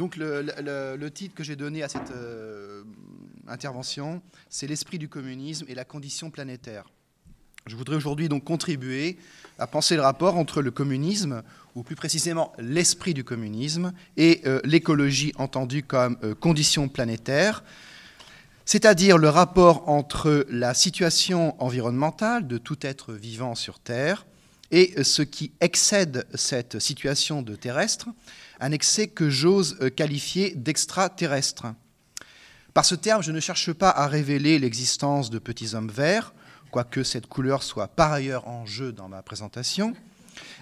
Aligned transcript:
Donc 0.00 0.16
le, 0.16 1.08
titre 1.08 1.34
que 1.34 1.44
j'ai 1.44 1.56
donné 1.56 1.82
à 1.82 1.88
cette 1.90 2.10
euh, 2.12 2.84
intervention, 3.46 4.22
c'est 4.48 4.66
l'esprit 4.66 4.98
du 4.98 5.10
communisme 5.10 5.66
et 5.68 5.74
la 5.74 5.84
condition 5.84 6.30
planétaire. 6.30 6.86
Je 7.66 7.76
voudrais 7.76 7.96
aujourd'hui 7.96 8.30
donc 8.30 8.42
contribuer 8.42 9.18
à 9.58 9.66
penser 9.66 9.96
le 9.96 10.00
rapport 10.00 10.38
entre 10.38 10.62
le 10.62 10.70
communisme, 10.70 11.42
ou 11.74 11.82
plus 11.82 11.96
précisément 11.96 12.54
l'esprit 12.58 13.12
du 13.12 13.24
communisme, 13.24 13.92
et 14.16 14.40
euh, 14.46 14.62
l'écologie 14.64 15.34
entendue 15.36 15.82
comme 15.82 16.16
euh, 16.24 16.34
condition 16.34 16.88
planétaire, 16.88 17.62
c'est-à-dire 18.64 19.18
le 19.18 19.28
rapport 19.28 19.86
entre 19.86 20.46
la 20.48 20.72
situation 20.72 21.62
environnementale 21.62 22.46
de 22.46 22.56
tout 22.56 22.78
être 22.86 23.12
vivant 23.12 23.54
sur 23.54 23.78
Terre 23.78 24.24
et 24.70 25.02
ce 25.02 25.22
qui 25.22 25.52
excède 25.60 26.26
cette 26.34 26.78
situation 26.78 27.42
de 27.42 27.54
terrestre, 27.56 28.08
un 28.60 28.72
excès 28.72 29.08
que 29.08 29.30
j'ose 29.30 29.76
euh, 29.80 29.90
qualifier 29.90 30.54
d'extraterrestre. 30.54 31.66
Par 32.74 32.84
ce 32.84 32.94
terme, 32.94 33.22
je 33.22 33.32
ne 33.32 33.40
cherche 33.40 33.72
pas 33.72 33.90
à 33.90 34.06
révéler 34.06 34.58
l'existence 34.58 35.30
de 35.30 35.38
petits 35.38 35.74
hommes 35.74 35.90
verts, 35.90 36.32
quoique 36.70 37.02
cette 37.02 37.26
couleur 37.26 37.62
soit 37.62 37.88
par 37.88 38.12
ailleurs 38.12 38.46
en 38.46 38.64
jeu 38.64 38.92
dans 38.92 39.08
ma 39.08 39.22
présentation, 39.22 39.94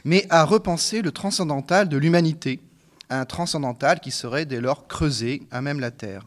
mais 0.04 0.26
à 0.30 0.44
repenser 0.44 1.02
le 1.02 1.12
transcendantal 1.12 1.88
de 1.88 1.98
l'humanité, 1.98 2.60
un 3.10 3.24
transcendantal 3.24 4.00
qui 4.00 4.10
serait 4.10 4.46
dès 4.46 4.60
lors 4.60 4.86
creusé 4.86 5.42
à 5.50 5.60
même 5.60 5.80
la 5.80 5.90
Terre. 5.90 6.26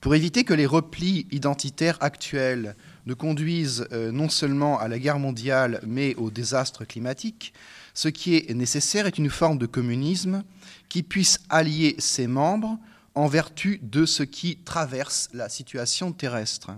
Pour 0.00 0.14
éviter 0.14 0.44
que 0.44 0.54
les 0.54 0.66
replis 0.66 1.26
identitaires 1.30 1.98
actuels 2.00 2.76
ne 3.06 3.14
conduisent 3.14 3.86
euh, 3.92 4.12
non 4.12 4.28
seulement 4.28 4.78
à 4.78 4.88
la 4.88 4.98
guerre 4.98 5.18
mondiale, 5.18 5.80
mais 5.86 6.14
au 6.14 6.30
désastre 6.30 6.84
climatique, 6.84 7.52
ce 7.98 8.06
qui 8.06 8.36
est 8.36 8.54
nécessaire 8.54 9.06
est 9.06 9.18
une 9.18 9.28
forme 9.28 9.58
de 9.58 9.66
communisme 9.66 10.44
qui 10.88 11.02
puisse 11.02 11.40
allier 11.48 11.96
ses 11.98 12.28
membres 12.28 12.78
en 13.16 13.26
vertu 13.26 13.80
de 13.82 14.06
ce 14.06 14.22
qui 14.22 14.58
traverse 14.58 15.28
la 15.32 15.48
situation 15.48 16.12
terrestre. 16.12 16.70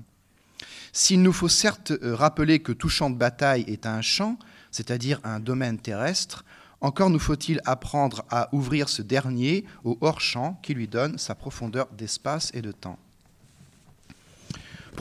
S'il 0.95 1.21
nous 1.21 1.35
faut 1.35 1.51
certes 1.51 1.91
euh, 1.91 2.15
rappeler 2.15 2.61
que 2.61 2.73
tout 2.73 2.89
champ 2.89 3.11
de 3.11 3.19
bataille 3.19 3.67
est 3.69 3.85
un 3.85 4.01
champ, 4.01 4.39
c'est-à-dire 4.71 5.21
un 5.23 5.41
domaine 5.41 5.79
terrestre, 5.79 6.43
encore 6.81 7.11
nous 7.11 7.19
faut-il 7.19 7.61
apprendre 7.67 8.25
à 8.31 8.49
ouvrir 8.55 8.89
ce 8.89 9.03
dernier 9.03 9.67
au 9.85 9.99
hors-champ 10.01 10.59
qui 10.63 10.73
lui 10.73 10.89
donne 10.89 11.19
sa 11.19 11.35
profondeur 11.35 11.89
d'espace 11.99 12.51
et 12.55 12.63
de 12.63 12.73
temps. 12.73 12.99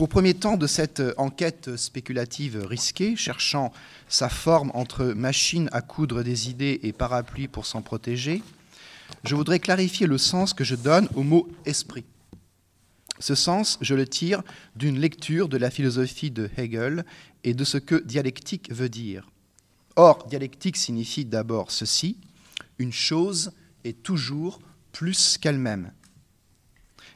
Pour 0.00 0.08
premier 0.08 0.32
temps 0.32 0.56
de 0.56 0.66
cette 0.66 1.02
enquête 1.18 1.76
spéculative 1.76 2.64
risquée, 2.64 3.16
cherchant 3.16 3.70
sa 4.08 4.30
forme 4.30 4.70
entre 4.72 5.04
machine 5.04 5.68
à 5.72 5.82
coudre 5.82 6.22
des 6.22 6.48
idées 6.48 6.80
et 6.84 6.94
parapluie 6.94 7.48
pour 7.48 7.66
s'en 7.66 7.82
protéger, 7.82 8.42
je 9.24 9.34
voudrais 9.34 9.58
clarifier 9.58 10.06
le 10.06 10.16
sens 10.16 10.54
que 10.54 10.64
je 10.64 10.74
donne 10.74 11.06
au 11.16 11.22
mot 11.22 11.50
esprit. 11.66 12.06
Ce 13.18 13.34
sens, 13.34 13.76
je 13.82 13.94
le 13.94 14.08
tire 14.08 14.42
d'une 14.74 14.98
lecture 14.98 15.50
de 15.50 15.58
la 15.58 15.70
philosophie 15.70 16.30
de 16.30 16.48
Hegel 16.56 17.04
et 17.44 17.52
de 17.52 17.64
ce 17.64 17.76
que 17.76 17.96
dialectique 17.96 18.72
veut 18.72 18.88
dire. 18.88 19.28
Or, 19.96 20.26
dialectique 20.30 20.78
signifie 20.78 21.26
d'abord 21.26 21.70
ceci, 21.70 22.16
une 22.78 22.94
chose 22.94 23.52
est 23.84 24.02
toujours 24.02 24.60
plus 24.92 25.36
qu'elle-même. 25.36 25.92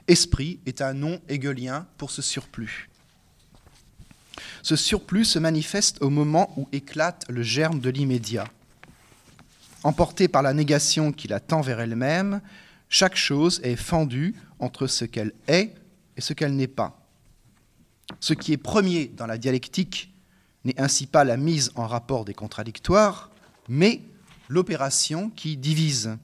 Esprit 0.07 0.61
est 0.67 0.83
un 0.83 0.95
nom 0.95 1.21
hegelien 1.29 1.87
pour 1.97 2.11
ce 2.11 2.23
surplus. 2.23 2.91
Ce 4.63 4.77
surplus 4.77 5.25
se 5.25 5.39
manifeste 5.39 6.03
au 6.03 6.11
moment 6.11 6.53
où 6.57 6.69
éclate 6.73 7.25
le 7.29 7.43
germe 7.43 7.81
de 7.81 7.91
l'immédiat. 7.91 8.47
Emportée 9.83 10.29
par 10.29 10.43
la 10.43 10.55
négation 10.55 11.13
qui 11.13 11.29
la 11.29 11.41
tend 11.41 11.61
vers 11.61 11.81
elle-même, 11.81 12.41
chaque 12.89 13.17
chose 13.17 13.61
est 13.63 13.77
fendue 13.77 14.35
entre 14.59 14.87
ce 14.87 15.05
qu'elle 15.05 15.33
est 15.49 15.75
et 16.17 16.21
ce 16.21 16.33
qu'elle 16.33 16.57
n'est 16.57 16.67
pas. 16.67 17.07
Ce 18.21 18.35
qui 18.35 18.53
est 18.53 18.59
premier 18.59 19.07
dans 19.07 19.27
la 19.27 19.39
dialectique 19.39 20.13
n'est 20.65 20.81
ainsi 20.81 21.07
pas 21.07 21.25
la 21.25 21.37
mise 21.37 21.71
en 21.75 21.87
rapport 21.87 22.25
des 22.25 22.35
contradictoires, 22.35 23.31
mais 23.69 24.03
l'opération 24.49 25.31
qui 25.31 25.57
divise 25.57 26.17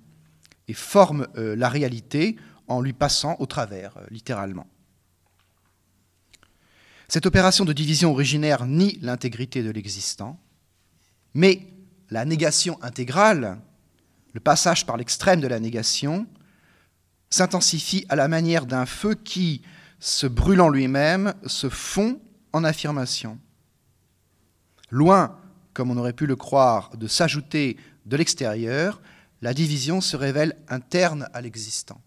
et 0.69 0.75
forme 0.75 1.27
euh, 1.37 1.57
la 1.57 1.69
réalité 1.69 2.37
en 2.71 2.81
lui 2.81 2.93
passant 2.93 3.37
au 3.41 3.47
travers, 3.47 3.97
euh, 3.99 4.07
littéralement. 4.11 4.67
Cette 7.09 7.27
opération 7.27 7.65
de 7.65 7.73
division 7.73 8.13
originaire 8.13 8.65
nie 8.65 8.99
l'intégrité 9.03 9.63
de 9.63 9.71
l'existant, 9.71 10.41
mais 11.35 11.67
la 12.11 12.25
négation 12.25 12.79
intégrale, 12.83 13.59
le 14.33 14.41
passage 14.41 14.87
par 14.87 14.97
l'extrême 14.97 15.41
de 15.41 15.49
la 15.49 15.59
négation, 15.59 16.27
s'intensifie 17.29 18.07
à 18.09 18.17
la 18.17 18.29
manière 18.29 18.67
d'un 18.67 18.87
feu 18.87 19.15
qui, 19.15 19.63
se 19.99 20.29
brûlant 20.29 20.69
lui-même, 20.69 21.35
se 21.47 21.69
fond 21.69 22.21
en 22.53 22.63
affirmation. 22.63 23.39
Loin, 24.91 25.37
comme 25.75 25.91
on 25.91 25.97
aurait 25.97 26.13
pu 26.13 26.27
le 26.27 26.37
croire, 26.37 26.97
de 26.97 27.09
s'ajouter 27.09 27.77
de 28.07 28.17
l'extérieur, 28.17 29.01
la 29.43 29.55
division 29.55 30.01
se 30.01 30.17
révèle 30.17 30.57
interne 30.69 31.29
à 31.33 31.41
l'existant. 31.41 32.01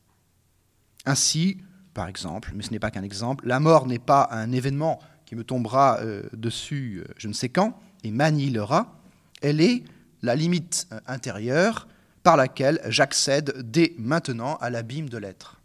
Ainsi, 1.06 1.58
par 1.94 2.08
exemple, 2.08 2.52
mais 2.56 2.64
ce 2.64 2.72
n'est 2.72 2.80
pas 2.80 2.92
qu'un 2.92 3.04
exemple, 3.04 3.48
la 3.48 3.60
mort 3.60 3.88
n'est 3.88 4.00
pas 4.00 4.28
un 4.32 4.52
événement 4.52 5.00
qui 5.26 5.36
me 5.36 5.44
tombera 5.44 6.00
euh, 6.00 6.24
dessus 6.34 7.04
euh, 7.04 7.14
je 7.18 7.28
ne 7.28 7.34
sais 7.34 7.50
quand 7.50 7.80
et 8.04 8.12
m'annihilera, 8.12 9.00
elle 9.42 9.62
est 9.62 9.84
la 10.22 10.36
limite 10.36 10.88
euh, 10.92 11.00
intérieure 11.08 11.88
par 12.24 12.38
laquelle 12.38 12.80
j'accède 12.88 13.70
dès 13.70 13.94
maintenant 13.98 14.56
à 14.58 14.70
l'abîme 14.70 15.10
de 15.10 15.18
l'être. 15.18 15.60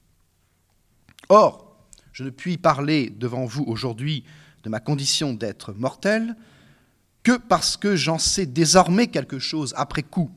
Or, 1.29 1.77
je 2.13 2.25
ne 2.25 2.31
puis 2.31 2.59
parler 2.59 3.11
devant 3.11 3.45
vous 3.45 3.65
aujourd'hui 3.65 4.25
de 4.65 4.69
ma 4.69 4.81
condition 4.81 5.35
d'être 5.35 5.73
mortel 5.73 6.35
que 7.23 7.37
parce 7.37 7.77
que 7.77 7.95
j'en 7.95 8.19
sais 8.19 8.47
désormais 8.47 9.07
quelque 9.07 9.39
chose 9.39 9.73
après 9.77 10.03
coup, 10.03 10.31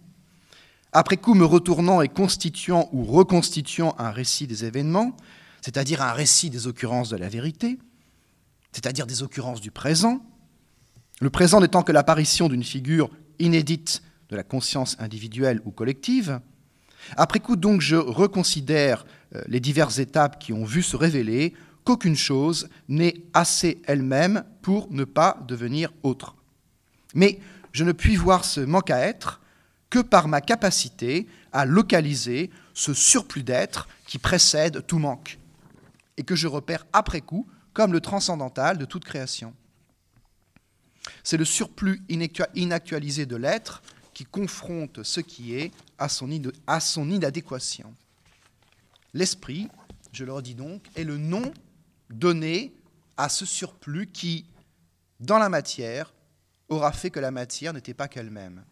après 0.93 1.17
coup 1.17 1.33
me 1.33 1.45
retournant 1.45 2.01
et 2.01 2.09
constituant 2.09 2.89
ou 2.91 3.03
reconstituant 3.03 3.95
un 3.97 4.11
récit 4.11 4.47
des 4.47 4.65
événements, 4.65 5.15
c'est-à-dire 5.61 6.01
un 6.01 6.11
récit 6.11 6.49
des 6.49 6.67
occurrences 6.67 7.09
de 7.09 7.17
la 7.17 7.29
vérité, 7.29 7.79
c'est-à-dire 8.71 9.07
des 9.07 9.23
occurrences 9.23 9.61
du 9.61 9.71
présent, 9.71 10.21
le 11.21 11.29
présent 11.29 11.61
n'étant 11.61 11.83
que 11.83 11.91
l'apparition 11.91 12.49
d'une 12.49 12.63
figure 12.63 13.09
inédite 13.39 14.01
de 14.29 14.35
la 14.35 14.43
conscience 14.43 14.97
individuelle 14.99 15.61
ou 15.65 15.71
collective, 15.71 16.39
après 17.15 17.39
coup 17.39 17.55
donc 17.55 17.81
je 17.81 17.95
reconsidère 17.95 19.05
euh, 19.35 19.41
les 19.47 19.59
diverses 19.59 19.99
étapes 19.99 20.39
qui 20.39 20.53
ont 20.53 20.65
vu 20.65 20.81
se 20.83 20.95
révéler 20.95 21.53
qu'aucune 21.83 22.15
chose 22.15 22.69
n'est 22.87 23.23
assez 23.33 23.81
elle-même 23.85 24.43
pour 24.61 24.91
ne 24.91 25.03
pas 25.03 25.39
devenir 25.47 25.91
autre. 26.03 26.35
Mais 27.13 27.39
je 27.71 27.83
ne 27.83 27.91
puis 27.91 28.15
voir 28.15 28.45
ce 28.45 28.61
manque 28.61 28.89
à 28.89 28.99
être 28.99 29.40
que 29.91 29.99
par 29.99 30.27
ma 30.27 30.41
capacité 30.41 31.27
à 31.51 31.65
localiser 31.65 32.49
ce 32.73 32.95
surplus 32.95 33.43
d'être 33.43 33.87
qui 34.07 34.17
précède 34.17 34.87
tout 34.87 34.97
manque 34.97 35.37
et 36.17 36.23
que 36.23 36.35
je 36.35 36.47
repère 36.47 36.87
après 36.93 37.21
coup 37.21 37.47
comme 37.73 37.93
le 37.93 38.01
transcendantal 38.01 38.79
de 38.79 38.85
toute 38.85 39.05
création. 39.05 39.53
C'est 41.23 41.37
le 41.37 41.45
surplus 41.45 42.01
inactualisé 42.55 43.25
de 43.25 43.35
l'être 43.35 43.83
qui 44.13 44.25
confronte 44.25 45.03
ce 45.03 45.19
qui 45.19 45.55
est 45.55 45.71
à 45.97 46.09
son, 46.09 47.09
inadéquation. 47.09 47.93
L'esprit, 49.13 49.67
je 50.11 50.25
le 50.25 50.33
redis 50.33 50.55
donc, 50.55 50.87
est 50.95 51.03
le 51.03 51.17
nom 51.17 51.53
donné 52.09 52.73
à 53.17 53.29
ce 53.29 53.45
surplus 53.45 54.07
qui, 54.07 54.45
dans 55.19 55.37
la 55.37 55.49
matière, 55.49 56.13
aura 56.69 56.91
fait 56.91 57.09
que 57.09 57.19
la 57.19 57.31
matière 57.31 57.73
n'était 57.73 57.93
pas 57.93 58.07
qu'elle-même. 58.07 58.63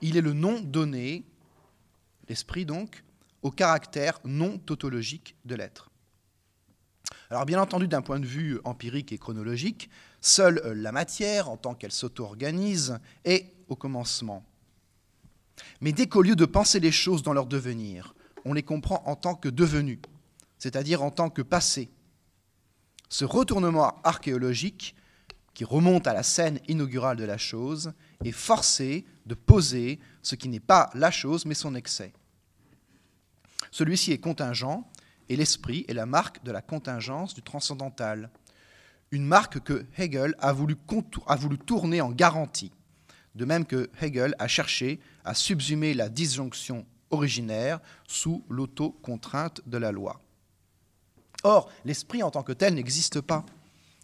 Il 0.00 0.16
est 0.16 0.22
le 0.22 0.32
nom 0.32 0.60
donné, 0.60 1.24
l'esprit 2.28 2.66
donc, 2.66 3.04
au 3.42 3.50
caractère 3.50 4.18
non 4.24 4.58
tautologique 4.58 5.36
de 5.44 5.54
l'être. 5.54 5.90
Alors 7.30 7.44
bien 7.44 7.60
entendu, 7.60 7.88
d'un 7.88 8.02
point 8.02 8.20
de 8.20 8.26
vue 8.26 8.60
empirique 8.64 9.12
et 9.12 9.18
chronologique, 9.18 9.90
seule 10.20 10.60
la 10.74 10.92
matière, 10.92 11.48
en 11.48 11.56
tant 11.56 11.74
qu'elle 11.74 11.92
s'auto-organise, 11.92 12.98
est 13.24 13.52
au 13.68 13.76
commencement. 13.76 14.44
Mais 15.80 15.92
dès 15.92 16.06
qu'au 16.06 16.22
lieu 16.22 16.36
de 16.36 16.44
penser 16.44 16.80
les 16.80 16.92
choses 16.92 17.22
dans 17.22 17.32
leur 17.32 17.46
devenir, 17.46 18.14
on 18.44 18.52
les 18.52 18.62
comprend 18.62 19.02
en 19.06 19.16
tant 19.16 19.34
que 19.34 19.48
devenues, 19.48 20.00
c'est-à-dire 20.58 21.02
en 21.02 21.10
tant 21.10 21.30
que 21.30 21.42
passé, 21.42 21.90
ce 23.08 23.24
retournement 23.24 24.00
archéologique 24.02 24.94
qui 25.56 25.64
remonte 25.64 26.06
à 26.06 26.12
la 26.12 26.22
scène 26.22 26.60
inaugurale 26.68 27.16
de 27.16 27.24
la 27.24 27.38
chose, 27.38 27.94
est 28.22 28.30
forcé 28.30 29.06
de 29.24 29.34
poser 29.34 29.98
ce 30.20 30.34
qui 30.34 30.50
n'est 30.50 30.60
pas 30.60 30.90
la 30.92 31.10
chose 31.10 31.46
mais 31.46 31.54
son 31.54 31.74
excès. 31.74 32.12
Celui-ci 33.70 34.12
est 34.12 34.18
contingent 34.18 34.86
et 35.30 35.36
l'esprit 35.36 35.86
est 35.88 35.94
la 35.94 36.04
marque 36.04 36.44
de 36.44 36.52
la 36.52 36.60
contingence 36.60 37.32
du 37.32 37.40
transcendantal, 37.40 38.28
une 39.10 39.24
marque 39.24 39.60
que 39.60 39.86
Hegel 39.96 40.34
a 40.40 40.52
voulu, 40.52 40.76
tourner 41.64 42.02
en 42.02 42.10
garantie, 42.10 42.72
de 43.34 43.46
même 43.46 43.64
que 43.64 43.88
Hegel 44.02 44.34
a 44.38 44.48
cherché 44.48 45.00
à 45.24 45.32
subsumer 45.32 45.94
la 45.94 46.10
disjonction 46.10 46.84
originaire 47.08 47.80
sous 48.06 48.44
l'auto-contrainte 48.50 49.62
de 49.64 49.78
la 49.78 49.90
loi. 49.90 50.20
Or, 51.44 51.70
l'esprit 51.86 52.22
en 52.22 52.30
tant 52.30 52.42
que 52.42 52.52
tel 52.52 52.74
n'existe 52.74 53.22
pas. 53.22 53.46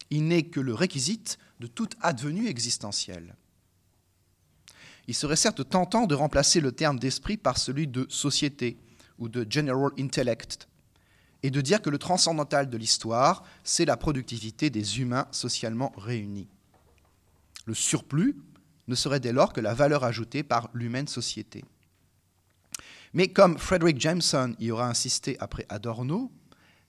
Il 0.09 0.27
n'est 0.27 0.43
que 0.43 0.59
le 0.59 0.73
réquisite 0.73 1.37
de 1.59 1.67
toute 1.67 1.95
advenue 2.01 2.47
existentielle. 2.47 3.35
Il 5.07 5.15
serait 5.15 5.35
certes 5.35 5.67
tentant 5.69 6.05
de 6.05 6.15
remplacer 6.15 6.61
le 6.61 6.71
terme 6.71 6.99
d'esprit 6.99 7.37
par 7.37 7.57
celui 7.57 7.87
de 7.87 8.05
société 8.09 8.77
ou 9.19 9.27
de 9.29 9.45
general 9.49 9.91
intellect, 9.99 10.67
et 11.43 11.51
de 11.51 11.61
dire 11.61 11.81
que 11.81 11.89
le 11.89 11.97
transcendantal 11.97 12.69
de 12.69 12.77
l'histoire, 12.77 13.43
c'est 13.63 13.85
la 13.85 13.97
productivité 13.97 14.69
des 14.69 15.01
humains 15.01 15.27
socialement 15.31 15.91
réunis. 15.97 16.47
Le 17.65 17.73
surplus 17.73 18.37
ne 18.87 18.95
serait 18.95 19.19
dès 19.19 19.33
lors 19.33 19.53
que 19.53 19.61
la 19.61 19.73
valeur 19.73 20.03
ajoutée 20.03 20.43
par 20.43 20.69
l'humaine 20.73 21.07
société. 21.07 21.63
Mais 23.13 23.27
comme 23.27 23.57
Frederick 23.57 23.99
Jameson 23.99 24.55
y 24.59 24.71
aura 24.71 24.89
insisté 24.89 25.37
après 25.39 25.65
Adorno, 25.69 26.31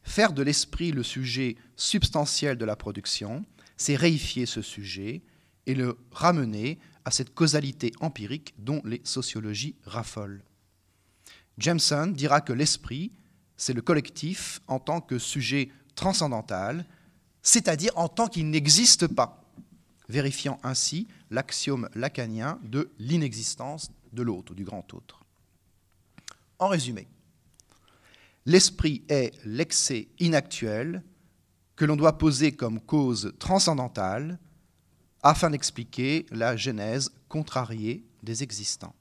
faire 0.04 0.32
de 0.32 0.42
l'esprit 0.42 0.92
le 0.92 1.02
sujet 1.02 1.56
substantiel 1.76 2.56
de 2.56 2.64
la 2.64 2.76
production, 2.76 3.44
c'est 3.76 3.96
réifier 3.96 4.46
ce 4.46 4.62
sujet 4.62 5.22
et 5.66 5.74
le 5.74 5.98
ramener 6.12 6.78
à 7.04 7.10
cette 7.10 7.34
causalité 7.34 7.92
empirique 8.00 8.54
dont 8.58 8.80
les 8.84 9.00
sociologies 9.04 9.74
raffolent. 9.84 10.42
Jameson 11.58 12.08
dira 12.08 12.40
que 12.40 12.52
l'esprit, 12.52 13.12
c'est 13.56 13.72
le 13.72 13.82
collectif 13.82 14.60
en 14.66 14.78
tant 14.78 15.00
que 15.00 15.18
sujet 15.18 15.70
transcendantal, 15.94 16.84
c'est-à-dire 17.42 17.92
en 17.96 18.08
tant 18.08 18.26
qu'il 18.26 18.50
n'existe 18.50 19.06
pas, 19.06 19.44
vérifiant 20.08 20.58
ainsi 20.62 21.06
l'axiome 21.30 21.88
lacanien 21.94 22.58
de 22.62 22.90
l'inexistence 22.98 23.90
de 24.12 24.22
l'autre, 24.22 24.54
du 24.54 24.64
grand 24.64 24.92
autre. 24.94 25.24
En 26.58 26.68
résumé, 26.68 27.06
l'esprit 28.46 29.04
est 29.08 29.32
l'excès 29.44 30.08
inactuel 30.18 31.02
que 31.76 31.84
l'on 31.84 31.96
doit 31.96 32.18
poser 32.18 32.52
comme 32.52 32.80
cause 32.80 33.32
transcendantale 33.38 34.38
afin 35.22 35.50
d'expliquer 35.50 36.26
la 36.30 36.56
genèse 36.56 37.10
contrariée 37.28 38.04
des 38.22 38.42
existants. 38.42 38.94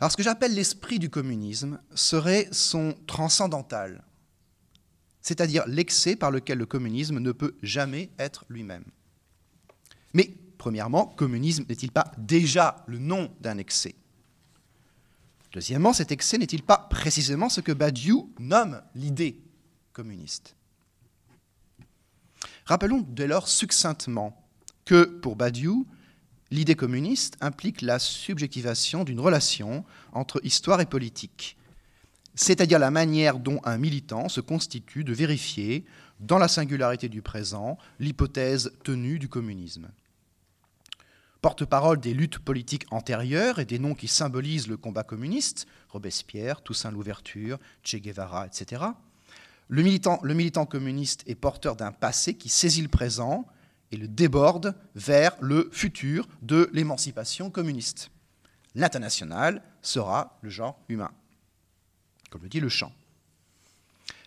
Alors 0.00 0.10
ce 0.10 0.16
que 0.16 0.22
j'appelle 0.22 0.54
l'esprit 0.54 0.98
du 0.98 1.08
communisme 1.08 1.80
serait 1.94 2.48
son 2.52 2.94
transcendantal, 3.06 4.04
c'est-à-dire 5.22 5.64
l'excès 5.66 6.16
par 6.16 6.30
lequel 6.30 6.58
le 6.58 6.66
communisme 6.66 7.18
ne 7.18 7.32
peut 7.32 7.56
jamais 7.62 8.10
être 8.18 8.44
lui-même. 8.48 8.84
Mais, 10.12 10.34
premièrement, 10.58 11.06
communisme 11.06 11.64
n'est-il 11.68 11.92
pas 11.92 12.12
déjà 12.18 12.84
le 12.86 12.98
nom 12.98 13.34
d'un 13.40 13.58
excès? 13.58 13.94
Deuxièmement, 15.56 15.94
cet 15.94 16.12
excès 16.12 16.36
n'est-il 16.36 16.62
pas 16.62 16.76
précisément 16.76 17.48
ce 17.48 17.62
que 17.62 17.72
Badiou 17.72 18.30
nomme 18.38 18.82
l'idée 18.94 19.40
communiste? 19.94 20.54
Rappelons 22.66 23.06
dès 23.08 23.26
lors 23.26 23.48
succinctement 23.48 24.46
que, 24.84 25.04
pour 25.04 25.34
Badiou, 25.34 25.86
l'idée 26.50 26.74
communiste 26.74 27.38
implique 27.40 27.80
la 27.80 27.98
subjectivation 27.98 29.02
d'une 29.02 29.18
relation 29.18 29.86
entre 30.12 30.42
histoire 30.44 30.82
et 30.82 30.84
politique, 30.84 31.56
c'est-à-dire 32.34 32.78
la 32.78 32.90
manière 32.90 33.38
dont 33.38 33.62
un 33.64 33.78
militant 33.78 34.28
se 34.28 34.42
constitue 34.42 35.04
de 35.04 35.14
vérifier, 35.14 35.86
dans 36.20 36.36
la 36.36 36.48
singularité 36.48 37.08
du 37.08 37.22
présent, 37.22 37.78
l'hypothèse 37.98 38.72
tenue 38.84 39.18
du 39.18 39.30
communisme. 39.30 39.88
Porte-parole 41.42 42.00
des 42.00 42.14
luttes 42.14 42.38
politiques 42.38 42.86
antérieures 42.90 43.58
et 43.58 43.64
des 43.64 43.78
noms 43.78 43.94
qui 43.94 44.08
symbolisent 44.08 44.68
le 44.68 44.76
combat 44.76 45.04
communiste, 45.04 45.66
Robespierre, 45.88 46.62
Toussaint 46.62 46.90
Louverture, 46.90 47.58
Che 47.82 47.96
Guevara, 47.96 48.46
etc., 48.46 48.82
le 49.68 49.82
militant, 49.82 50.66
communiste 50.66 51.24
est 51.26 51.34
porteur 51.34 51.74
d'un 51.74 51.90
passé 51.90 52.34
qui 52.34 52.48
saisit 52.48 52.82
le 52.82 52.88
présent 52.88 53.46
et 53.90 53.96
le 53.96 54.06
déborde 54.06 54.76
vers 54.94 55.36
le 55.40 55.68
futur 55.72 56.28
de 56.42 56.70
l'émancipation 56.72 57.50
communiste. 57.50 58.10
L'international 58.76 59.62
sera 59.82 60.38
le 60.42 60.50
genre 60.50 60.78
humain, 60.88 61.10
comme 62.30 62.42
le 62.42 62.48
dit 62.48 62.60
le 62.60 62.68
chant. 62.68 62.92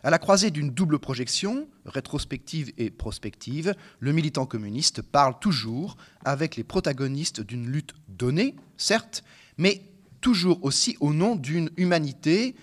À 0.02 0.10
la 0.10 0.18
croisée 0.18 0.50
d'une 0.50 0.70
double 0.70 0.98
projection, 0.98 1.68
rétrospective 1.86 2.72
et 2.78 2.90
prospective, 2.90 3.76
le 4.00 4.14
militant 4.14 4.46
communiste 4.46 5.02
parle 5.02 5.38
toujours 5.40 5.98
avec 6.24 6.56
les 6.56 6.64
protagonistes 6.64 7.42
d'une 7.42 7.68
lutte 7.68 7.94
donnée, 8.08 8.56
certes, 8.78 9.24
mais 9.58 9.84
toujours 10.22 10.64
aussi 10.64 10.96
au 11.02 11.14
nom 11.14 11.36
d'une 11.36 11.70
humanité 11.76 12.56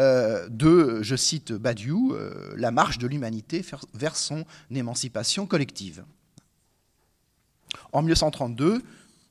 euh, 0.00 0.48
de, 0.48 1.02
je 1.02 1.16
cite 1.16 1.52
Badiou, 1.52 2.14
euh, 2.14 2.54
la 2.56 2.70
marche 2.70 2.98
de 2.98 3.06
l'humanité 3.06 3.64
vers 3.94 4.16
son 4.16 4.44
émancipation 4.70 5.46
collective. 5.46 6.04
En 7.92 8.00
1932, 8.00 8.82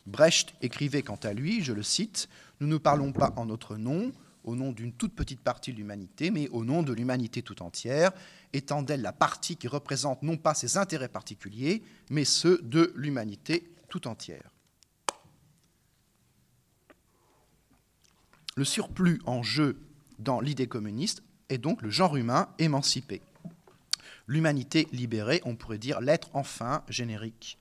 Brecht 0.06 0.54
écrivait 0.62 1.02
quant 1.02 1.20
à 1.24 1.34
lui, 1.34 1.64
je 1.64 1.74
le 1.74 1.84
cite, 1.84 2.30
Nous 2.60 2.68
ne 2.68 2.78
parlons 2.78 3.14
pas 3.14 3.34
en 3.36 3.46
notre 3.46 3.78
nom, 3.78 4.12
au 4.48 4.56
nom 4.56 4.72
d'une 4.72 4.94
toute 4.94 5.14
petite 5.14 5.42
partie 5.42 5.72
de 5.72 5.78
l'humanité, 5.78 6.32
mais 6.32 6.50
au 6.50 6.66
nom 6.66 6.82
de 6.82 6.94
l'humanité 6.94 7.42
tout 7.42 7.62
entière, 7.62 8.12
étant 8.54 8.82
d'elle 8.82 9.02
la 9.02 9.12
partie 9.12 9.58
qui 9.58 9.68
représente 9.68 10.24
non 10.24 10.38
pas 10.38 10.54
ses 10.54 10.78
intérêts 10.78 11.10
particuliers, 11.10 11.84
mais 12.10 12.26
ceux 12.26 12.60
de 12.64 12.92
l'humanité 12.96 13.70
tout 13.90 14.08
entière. 14.08 14.50
Le 18.56 18.64
surplus 18.64 19.22
en 19.26 19.44
jeu 19.44 19.80
dans 20.18 20.40
l'idée 20.40 20.68
communiste 20.68 21.22
est 21.50 21.60
donc 21.60 21.82
le 21.82 21.92
genre 21.92 22.18
humain 22.18 22.50
émancipé. 22.58 23.22
L'humanité 24.26 24.88
libérée, 24.92 25.42
on 25.46 25.56
pourrait 25.56 25.78
dire 25.78 26.02
l'être 26.02 26.30
enfin 26.34 26.84
générique 26.90 27.60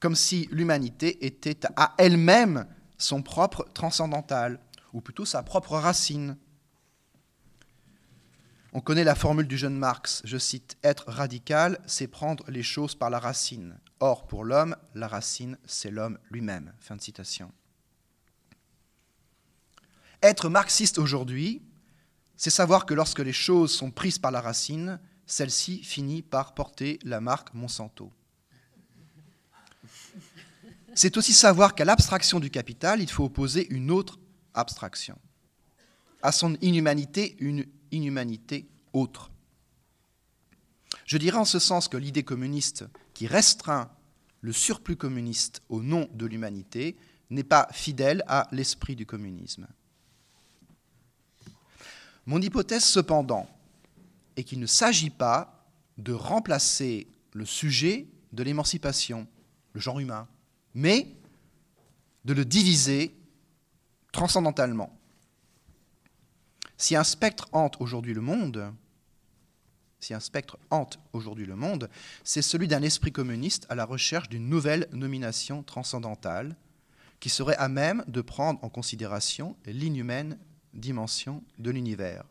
comme 0.00 0.14
si 0.14 0.48
l'humanité 0.50 1.24
était 1.26 1.58
à 1.76 1.94
elle-même 1.98 2.66
son 2.98 3.22
propre 3.22 3.66
transcendantal, 3.74 4.58
ou 4.92 5.00
plutôt 5.00 5.24
sa 5.24 5.42
propre 5.42 5.72
racine. 5.72 6.36
On 8.72 8.80
connaît 8.80 9.04
la 9.04 9.14
formule 9.14 9.48
du 9.48 9.56
jeune 9.56 9.76
Marx, 9.76 10.20
je 10.24 10.36
cite, 10.36 10.76
Être 10.82 11.10
radical, 11.10 11.80
c'est 11.86 12.06
prendre 12.06 12.44
les 12.50 12.62
choses 12.62 12.94
par 12.94 13.10
la 13.10 13.18
racine. 13.18 13.78
Or, 14.00 14.26
pour 14.26 14.44
l'homme, 14.44 14.76
la 14.94 15.08
racine, 15.08 15.58
c'est 15.64 15.90
l'homme 15.90 16.18
lui-même. 16.30 16.72
Fin 16.78 16.96
de 16.96 17.00
citation. 17.00 17.50
Être 20.22 20.48
marxiste 20.48 20.98
aujourd'hui, 20.98 21.62
c'est 22.36 22.50
savoir 22.50 22.86
que 22.86 22.94
lorsque 22.94 23.20
les 23.20 23.32
choses 23.32 23.72
sont 23.72 23.90
prises 23.90 24.18
par 24.18 24.30
la 24.30 24.40
racine, 24.40 25.00
celle-ci 25.26 25.82
finit 25.82 26.22
par 26.22 26.54
porter 26.54 26.98
la 27.02 27.20
marque 27.20 27.54
Monsanto 27.54 28.12
c'est 30.98 31.16
aussi 31.16 31.32
savoir 31.32 31.76
qu'à 31.76 31.84
l'abstraction 31.84 32.40
du 32.40 32.50
capital, 32.50 33.00
il 33.00 33.08
faut 33.08 33.24
opposer 33.24 33.68
une 33.70 33.92
autre 33.92 34.18
abstraction. 34.54 35.18
À 36.22 36.32
son 36.32 36.56
inhumanité, 36.60 37.36
une 37.38 37.66
inhumanité 37.92 38.68
autre. 38.92 39.30
Je 41.04 41.16
dirais 41.16 41.38
en 41.38 41.44
ce 41.44 41.58
sens 41.58 41.88
que 41.88 41.96
l'idée 41.96 42.22
communiste 42.22 42.84
qui 43.14 43.26
restreint 43.26 43.90
le 44.40 44.52
surplus 44.52 44.96
communiste 44.96 45.62
au 45.68 45.82
nom 45.82 46.08
de 46.12 46.26
l'humanité 46.26 46.96
n'est 47.30 47.44
pas 47.44 47.68
fidèle 47.72 48.22
à 48.26 48.48
l'esprit 48.52 48.96
du 48.96 49.06
communisme. 49.06 49.66
Mon 52.26 52.40
hypothèse 52.40 52.84
cependant 52.84 53.48
est 54.36 54.44
qu'il 54.44 54.60
ne 54.60 54.66
s'agit 54.66 55.10
pas 55.10 55.66
de 55.96 56.12
remplacer 56.12 57.08
le 57.32 57.44
sujet 57.44 58.06
de 58.32 58.42
l'émancipation, 58.42 59.26
le 59.72 59.80
genre 59.80 59.98
humain, 59.98 60.28
mais 60.74 61.08
de 62.24 62.34
le 62.34 62.44
diviser 62.44 63.17
transcendantalement. 64.12 64.98
Si 66.76 66.94
un 66.96 67.04
spectre 67.04 67.48
hante 67.52 67.80
aujourd'hui 67.80 68.14
le 68.14 68.20
monde, 68.20 68.72
si 70.00 70.14
un 70.14 70.20
spectre 70.20 70.58
hante 70.70 70.98
aujourd'hui 71.12 71.46
le 71.46 71.56
monde, 71.56 71.90
c'est 72.22 72.42
celui 72.42 72.68
d'un 72.68 72.82
esprit 72.82 73.10
communiste 73.10 73.66
à 73.68 73.74
la 73.74 73.84
recherche 73.84 74.28
d'une 74.28 74.48
nouvelle 74.48 74.88
nomination 74.92 75.62
transcendantale 75.62 76.56
qui 77.20 77.28
serait 77.28 77.56
à 77.56 77.68
même 77.68 78.04
de 78.06 78.20
prendre 78.20 78.62
en 78.62 78.68
considération 78.68 79.56
l'inhumaine 79.66 80.38
dimension 80.72 81.42
de 81.58 81.70
l'univers. 81.70 82.24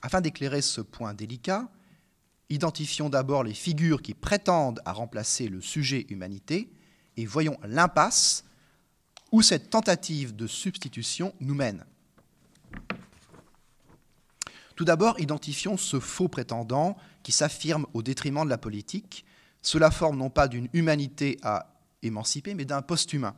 Afin 0.00 0.20
d'éclairer 0.20 0.62
ce 0.62 0.80
point 0.80 1.12
délicat, 1.12 1.68
identifions 2.48 3.10
d'abord 3.10 3.44
les 3.44 3.52
figures 3.52 4.00
qui 4.00 4.14
prétendent 4.14 4.80
à 4.86 4.92
remplacer 4.92 5.48
le 5.48 5.60
sujet 5.60 6.06
humanité 6.08 6.72
et 7.18 7.26
voyons 7.26 7.58
l'impasse 7.64 8.44
où 9.32 9.42
cette 9.42 9.70
tentative 9.70 10.34
de 10.34 10.46
substitution 10.46 11.34
nous 11.40 11.54
mène. 11.54 11.84
Tout 14.76 14.84
d'abord, 14.84 15.18
identifions 15.18 15.76
ce 15.76 15.98
faux 15.98 16.28
prétendant 16.28 16.96
qui 17.22 17.32
s'affirme 17.32 17.86
au 17.94 18.02
détriment 18.02 18.44
de 18.44 18.50
la 18.50 18.58
politique, 18.58 19.24
sous 19.60 19.78
la 19.78 19.90
forme 19.90 20.18
non 20.18 20.30
pas 20.30 20.46
d'une 20.46 20.68
humanité 20.72 21.36
à 21.42 21.74
émanciper, 22.02 22.54
mais 22.54 22.64
d'un 22.64 22.80
post-humain. 22.80 23.34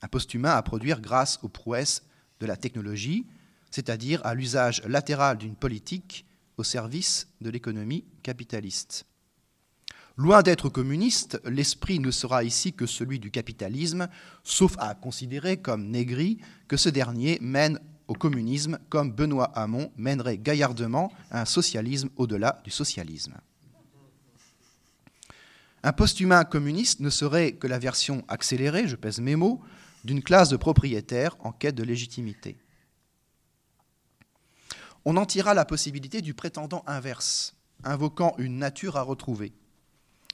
Un 0.00 0.08
post-humain 0.08 0.56
à 0.56 0.62
produire 0.62 1.00
grâce 1.00 1.38
aux 1.42 1.48
prouesses 1.48 2.04
de 2.40 2.46
la 2.46 2.56
technologie, 2.56 3.26
c'est-à-dire 3.70 4.24
à, 4.24 4.34
l'usage 4.34 4.82
latéral 4.86 5.36
d'une 5.36 5.56
politique 5.56 6.24
au 6.56 6.62
service 6.62 7.28
de 7.40 7.50
l'économie 7.50 8.04
capitaliste. 8.22 9.06
Loin 10.16 10.42
d'être 10.42 10.68
communiste, 10.68 11.40
l'esprit 11.44 11.98
ne 11.98 12.12
sera 12.12 12.44
ici 12.44 12.72
que 12.72 12.86
celui 12.86 13.18
du 13.18 13.32
capitalisme, 13.32 14.08
sauf 14.44 14.76
à 14.78 14.94
considérer 14.94 15.56
comme 15.56 15.88
Négri 15.88 16.38
que 16.68 16.76
ce 16.76 16.88
dernier 16.88 17.38
mène 17.40 17.80
au 18.06 18.14
communisme 18.14 18.78
comme 18.90 19.10
Benoît 19.10 19.50
Hamon 19.56 19.90
mènerait 19.96 20.38
gaillardement 20.38 21.12
un 21.32 21.44
socialisme 21.44 22.10
au-delà 22.16 22.60
du 22.62 22.70
socialisme. 22.70 23.34
Un 25.82 25.92
post-humain 25.92 26.44
communiste 26.44 27.00
ne 27.00 27.10
serait 27.10 27.52
que 27.52 27.66
la 27.66 27.80
version 27.80 28.24
accélérée, 28.28 28.86
je 28.86 28.96
pèse 28.96 29.20
mes 29.20 29.36
mots, 29.36 29.60
d'une 30.04 30.22
classe 30.22 30.48
de 30.48 30.56
propriétaires 30.56 31.36
en 31.40 31.50
quête 31.50 31.74
de 31.74 31.82
légitimité. 31.82 32.56
On 35.04 35.16
en 35.16 35.26
tira 35.26 35.54
la 35.54 35.64
possibilité 35.64 36.22
du 36.22 36.34
prétendant 36.34 36.84
inverse, 36.86 37.56
invoquant 37.82 38.34
une 38.38 38.58
nature 38.58 38.96
à 38.96 39.02
retrouver. 39.02 39.52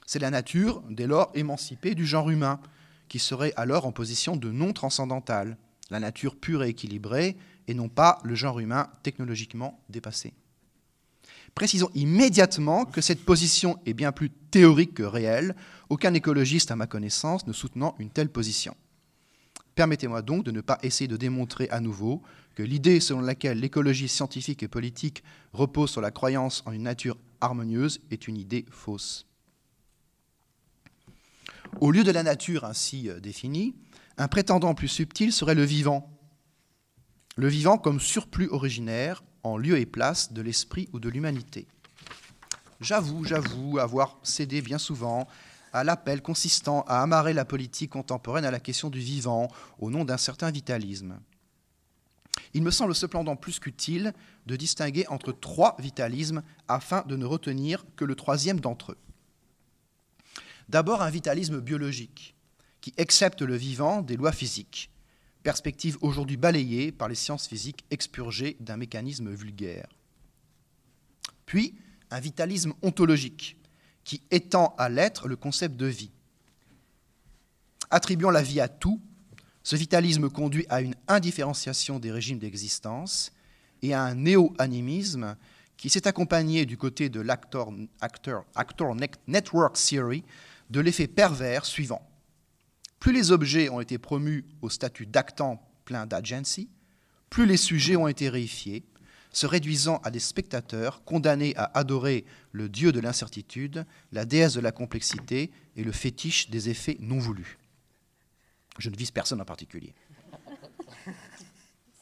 C'est 0.05 0.19
la 0.19 0.29
nature, 0.29 0.83
dès 0.89 1.07
lors 1.07 1.31
émancipée 1.33 1.95
du 1.95 2.05
genre 2.05 2.29
humain, 2.29 2.59
qui 3.07 3.19
serait 3.19 3.53
alors 3.55 3.85
en 3.85 3.91
position 3.91 4.35
de 4.35 4.51
non 4.51 4.73
transcendantale, 4.73 5.57
la 5.89 5.99
nature 5.99 6.35
pure 6.35 6.63
et 6.63 6.69
équilibrée, 6.69 7.37
et 7.67 7.73
non 7.73 7.89
pas 7.89 8.19
le 8.23 8.35
genre 8.35 8.59
humain 8.59 8.89
technologiquement 9.03 9.79
dépassé. 9.89 10.33
Précisons 11.55 11.89
immédiatement 11.93 12.85
que 12.85 13.01
cette 13.01 13.25
position 13.25 13.77
est 13.85 13.93
bien 13.93 14.11
plus 14.11 14.29
théorique 14.29 14.93
que 14.93 15.03
réelle, 15.03 15.55
aucun 15.89 16.13
écologiste 16.13 16.71
à 16.71 16.75
ma 16.75 16.87
connaissance 16.87 17.45
ne 17.45 17.53
soutenant 17.53 17.95
une 17.99 18.09
telle 18.09 18.29
position. 18.29 18.75
Permettez-moi 19.75 20.21
donc 20.21 20.43
de 20.43 20.51
ne 20.51 20.61
pas 20.61 20.79
essayer 20.83 21.07
de 21.07 21.17
démontrer 21.17 21.69
à 21.69 21.79
nouveau 21.79 22.21
que 22.55 22.63
l'idée 22.63 22.99
selon 22.99 23.21
laquelle 23.21 23.59
l'écologie 23.59 24.07
scientifique 24.07 24.63
et 24.63 24.67
politique 24.67 25.23
repose 25.53 25.89
sur 25.89 26.01
la 26.01 26.11
croyance 26.11 26.63
en 26.65 26.71
une 26.71 26.83
nature 26.83 27.17
harmonieuse 27.39 27.99
est 28.11 28.27
une 28.27 28.37
idée 28.37 28.65
fausse. 28.69 29.25
Au 31.79 31.91
lieu 31.91 32.03
de 32.03 32.11
la 32.11 32.23
nature 32.23 32.65
ainsi 32.65 33.09
euh, 33.09 33.19
définie, 33.19 33.75
un 34.17 34.27
prétendant 34.27 34.75
plus 34.75 34.87
subtil 34.87 35.31
serait 35.31 35.55
le 35.55 35.63
vivant. 35.63 36.09
Le 37.37 37.47
vivant 37.47 37.77
comme 37.77 37.99
surplus 37.99 38.49
originaire 38.49 39.23
en 39.43 39.57
lieu 39.57 39.79
et 39.79 39.85
place 39.85 40.33
de 40.33 40.41
l'esprit 40.41 40.89
ou 40.93 40.99
de 40.99 41.09
l'humanité. 41.09 41.67
J'avoue, 42.81 43.23
j'avoue 43.25 43.79
avoir 43.79 44.19
cédé 44.23 44.61
bien 44.61 44.77
souvent 44.77 45.27
à 45.73 45.83
l'appel 45.83 46.21
consistant 46.21 46.83
à 46.87 47.01
amarrer 47.01 47.33
la 47.33 47.45
politique 47.45 47.91
contemporaine 47.91 48.45
à 48.45 48.51
la 48.51 48.59
question 48.59 48.89
du 48.89 48.99
vivant 48.99 49.47
au 49.79 49.89
nom 49.89 50.03
d'un 50.03 50.17
certain 50.17 50.51
vitalisme. 50.51 51.19
Il 52.53 52.63
me 52.63 52.71
semble 52.71 52.93
cependant 52.93 53.35
plus 53.35 53.59
qu'utile 53.59 54.13
de 54.45 54.55
distinguer 54.55 55.07
entre 55.07 55.31
trois 55.31 55.77
vitalismes 55.79 56.43
afin 56.67 57.03
de 57.07 57.15
ne 57.15 57.25
retenir 57.25 57.85
que 57.95 58.03
le 58.03 58.15
troisième 58.15 58.59
d'entre 58.59 58.91
eux. 58.91 58.97
D'abord 60.71 61.01
un 61.01 61.09
vitalisme 61.09 61.59
biologique, 61.59 62.33
qui 62.79 62.93
accepte 62.97 63.41
le 63.41 63.57
vivant 63.57 64.01
des 64.01 64.15
lois 64.15 64.31
physiques, 64.31 64.89
perspective 65.43 65.97
aujourd'hui 65.99 66.37
balayée 66.37 66.93
par 66.93 67.09
les 67.09 67.15
sciences 67.15 67.45
physiques 67.45 67.83
expurgées 67.91 68.55
d'un 68.61 68.77
mécanisme 68.77 69.33
vulgaire. 69.33 69.89
Puis 71.45 71.75
un 72.09 72.21
vitalisme 72.21 72.71
ontologique, 72.83 73.57
qui 74.05 74.23
étend 74.31 74.73
à 74.77 74.87
l'être 74.87 75.27
le 75.27 75.35
concept 75.35 75.75
de 75.75 75.87
vie. 75.87 76.11
Attribuant 77.89 78.31
la 78.31 78.41
vie 78.41 78.61
à 78.61 78.69
tout, 78.69 79.01
ce 79.63 79.75
vitalisme 79.75 80.29
conduit 80.29 80.65
à 80.69 80.79
une 80.79 80.95
indifférenciation 81.09 81.99
des 81.99 82.13
régimes 82.13 82.39
d'existence 82.39 83.33
et 83.81 83.93
à 83.93 84.03
un 84.03 84.15
néo-animisme 84.15 85.35
qui 85.75 85.89
s'est 85.89 86.07
accompagné 86.07 86.65
du 86.65 86.77
côté 86.77 87.09
de 87.09 87.19
l'actor 87.19 87.73
network 89.27 89.75
theory 89.75 90.23
de 90.71 90.79
l'effet 90.79 91.07
pervers 91.07 91.65
suivant. 91.65 92.07
Plus 92.99 93.13
les 93.13 93.31
objets 93.31 93.69
ont 93.69 93.81
été 93.81 93.97
promus 93.97 94.45
au 94.61 94.69
statut 94.69 95.05
d'actant 95.05 95.61
plein 95.85 96.05
d'agency, 96.05 96.69
plus 97.29 97.45
les 97.45 97.57
sujets 97.57 97.95
ont 97.95 98.07
été 98.07 98.29
réifiés, 98.29 98.83
se 99.33 99.45
réduisant 99.45 99.97
à 100.03 100.11
des 100.11 100.19
spectateurs 100.19 101.03
condamnés 101.03 101.55
à 101.55 101.71
adorer 101.77 102.25
le 102.51 102.69
dieu 102.69 102.91
de 102.91 102.99
l'incertitude, 102.99 103.85
la 104.11 104.25
déesse 104.25 104.53
de 104.53 104.59
la 104.59 104.71
complexité 104.71 105.51
et 105.75 105.83
le 105.83 105.91
fétiche 105.91 106.49
des 106.49 106.69
effets 106.69 106.97
non 106.99 107.17
voulus. 107.17 107.57
Je 108.77 108.89
ne 108.89 108.95
vise 108.95 109.11
personne 109.11 109.41
en 109.41 109.45
particulier. 109.45 109.93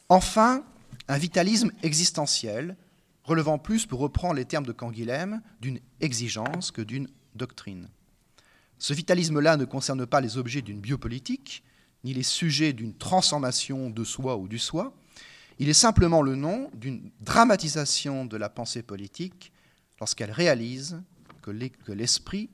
Enfin, 0.08 0.64
un 1.08 1.18
vitalisme 1.18 1.70
existentiel, 1.82 2.76
relevant 3.22 3.58
plus, 3.58 3.86
pour 3.86 4.00
reprendre 4.00 4.34
les 4.34 4.44
termes 4.44 4.66
de 4.66 4.72
Canguilhem, 4.72 5.40
d'une 5.60 5.78
exigence 6.00 6.72
que 6.72 6.82
d'une 6.82 7.08
doctrine. 7.36 7.88
Ce 8.80 8.94
vitalisme-là 8.94 9.58
ne 9.58 9.66
concerne 9.66 10.06
pas 10.06 10.22
les 10.22 10.38
objets 10.38 10.62
d'une 10.62 10.80
biopolitique, 10.80 11.62
ni 12.02 12.14
les 12.14 12.22
sujets 12.22 12.72
d'une 12.72 12.94
transformation 12.94 13.90
de 13.90 14.04
soi 14.04 14.38
ou 14.38 14.48
du 14.48 14.58
soi. 14.58 14.94
Il 15.58 15.68
est 15.68 15.74
simplement 15.74 16.22
le 16.22 16.34
nom 16.34 16.70
d'une 16.72 17.10
dramatisation 17.20 18.24
de 18.24 18.38
la 18.38 18.48
pensée 18.48 18.82
politique 18.82 19.52
lorsqu'elle 20.00 20.30
réalise 20.30 21.02
que 21.42 21.92
l'esprit 21.92 22.48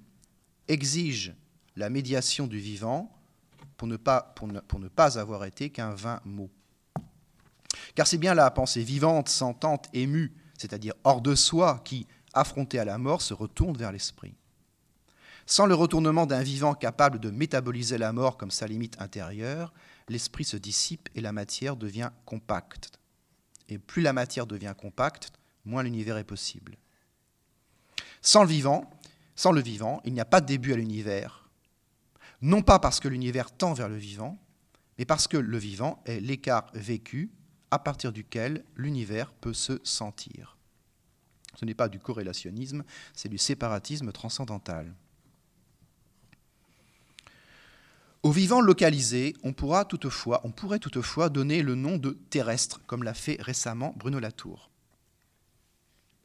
exige 0.66 1.32
la 1.76 1.90
médiation 1.90 2.48
du 2.48 2.58
vivant 2.58 3.16
pour 3.76 3.86
ne 3.86 3.96
pas, 3.96 4.32
pour 4.34 4.48
ne, 4.48 4.58
pour 4.58 4.80
ne 4.80 4.88
pas 4.88 5.20
avoir 5.20 5.44
été 5.44 5.70
qu'un 5.70 5.94
vain 5.94 6.20
mot. 6.24 6.50
Car 7.94 8.08
c'est 8.08 8.18
bien 8.18 8.34
la 8.34 8.50
pensée 8.50 8.82
vivante, 8.82 9.28
sentante, 9.28 9.88
émue, 9.92 10.32
c'est-à-dire 10.58 10.94
hors 11.04 11.20
de 11.20 11.36
soi, 11.36 11.82
qui, 11.84 12.08
affrontée 12.32 12.80
à 12.80 12.84
la 12.84 12.98
mort, 12.98 13.22
se 13.22 13.32
retourne 13.32 13.76
vers 13.76 13.92
l'esprit. 13.92 14.34
Sans 15.46 15.66
le 15.66 15.74
retournement 15.74 16.26
d'un 16.26 16.42
vivant 16.42 16.74
capable 16.74 17.20
de 17.20 17.30
métaboliser 17.30 17.98
la 17.98 18.12
mort 18.12 18.36
comme 18.36 18.50
sa 18.50 18.66
limite 18.66 19.00
intérieure, 19.00 19.72
l'esprit 20.08 20.44
se 20.44 20.56
dissipe 20.56 21.08
et 21.14 21.20
la 21.20 21.32
matière 21.32 21.76
devient 21.76 22.10
compacte. 22.24 22.90
Et 23.68 23.78
plus 23.78 24.02
la 24.02 24.12
matière 24.12 24.46
devient 24.46 24.74
compacte, 24.76 25.32
moins 25.64 25.84
l'univers 25.84 26.18
est 26.18 26.24
possible. 26.24 26.76
Sans 28.22 28.42
le 28.42 28.48
vivant, 28.48 28.90
sans 29.36 29.52
le 29.52 29.60
vivant, 29.60 30.00
il 30.04 30.14
n'y 30.14 30.20
a 30.20 30.24
pas 30.24 30.40
de 30.40 30.46
début 30.46 30.72
à 30.72 30.76
l'univers. 30.76 31.48
Non 32.42 32.62
pas 32.62 32.80
parce 32.80 32.98
que 32.98 33.08
l'univers 33.08 33.56
tend 33.56 33.72
vers 33.72 33.88
le 33.88 33.96
vivant, 33.96 34.38
mais 34.98 35.04
parce 35.04 35.28
que 35.28 35.36
le 35.36 35.58
vivant 35.58 36.02
est 36.06 36.20
l'écart 36.20 36.70
vécu 36.74 37.30
à 37.70 37.78
partir 37.78 38.12
duquel 38.12 38.64
l'univers 38.74 39.32
peut 39.32 39.54
se 39.54 39.80
sentir. 39.84 40.56
Ce 41.54 41.64
n'est 41.64 41.74
pas 41.74 41.88
du 41.88 41.98
corrélationnisme, 41.98 42.84
c'est 43.14 43.28
du 43.28 43.38
séparatisme 43.38 44.12
transcendantal. 44.12 44.94
Au 48.26 48.32
vivant 48.32 48.60
localisé, 48.60 49.36
on, 49.44 49.50
on 49.50 50.50
pourrait 50.50 50.80
toutefois 50.80 51.28
donner 51.28 51.62
le 51.62 51.76
nom 51.76 51.96
de 51.96 52.10
terrestre, 52.28 52.80
comme 52.88 53.04
l'a 53.04 53.14
fait 53.14 53.40
récemment 53.40 53.94
Bruno 53.96 54.18
Latour. 54.18 54.68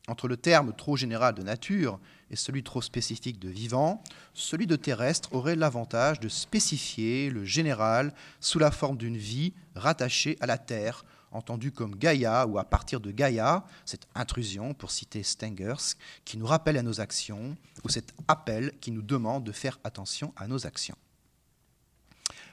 Entre 0.08 0.28
le 0.28 0.36
terme 0.36 0.74
trop 0.76 0.98
général 0.98 1.36
de 1.36 1.44
nature 1.44 2.00
et 2.32 2.36
celui 2.36 2.64
trop 2.64 2.82
spécifique 2.82 3.38
de 3.38 3.50
vivant, 3.50 4.02
celui 4.34 4.66
de 4.66 4.76
terrestre 4.76 5.32
aurait 5.36 5.56
l'avantage 5.56 6.20
de 6.20 6.28
spécifier 6.28 7.30
le 7.30 7.46
général 7.46 8.16
sous 8.40 8.58
la 8.58 8.72
forme 8.72 8.98
d'une 8.98 9.18
vie 9.18 9.54
rattachée 9.76 10.38
à 10.42 10.48
la 10.48 10.58
Terre, 10.58 11.06
entendue 11.30 11.72
comme 11.72 11.96
Gaïa 11.96 12.48
ou 12.48 12.58
à 12.58 12.64
partir 12.64 13.00
de 13.00 13.12
Gaïa, 13.12 13.64
cette 13.86 14.08
intrusion, 14.16 14.74
pour 14.74 14.90
citer 14.90 15.22
Stengers, 15.22 15.94
qui 16.26 16.40
nous 16.40 16.48
rappelle 16.48 16.80
à 16.80 16.82
nos 16.82 17.00
actions, 17.00 17.56
ou 17.84 17.90
cet 17.90 18.16
appel 18.28 18.74
qui 18.82 18.90
nous 18.90 19.04
demande 19.04 19.44
de 19.44 19.52
faire 19.52 19.78
attention 19.84 20.34
à 20.36 20.48
nos 20.48 20.66
actions. 20.66 20.98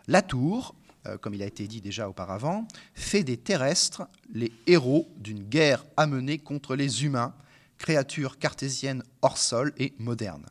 La 0.08 0.22
tour, 0.22 0.74
euh, 1.06 1.18
comme 1.18 1.34
il 1.34 1.42
a 1.42 1.46
été 1.46 1.68
dit 1.68 1.82
déjà 1.82 2.08
auparavant, 2.08 2.66
fait 2.94 3.22
des 3.24 3.36
terrestres 3.36 4.08
les 4.32 4.50
héros 4.66 5.06
d'une 5.18 5.44
guerre 5.44 5.84
amenée 5.98 6.38
contre 6.38 6.74
les 6.74 7.04
humains, 7.04 7.34
créatures 7.76 8.38
cartésiennes 8.38 9.02
hors 9.20 9.36
sol 9.36 9.74
et 9.76 9.94
modernes. 9.98 10.46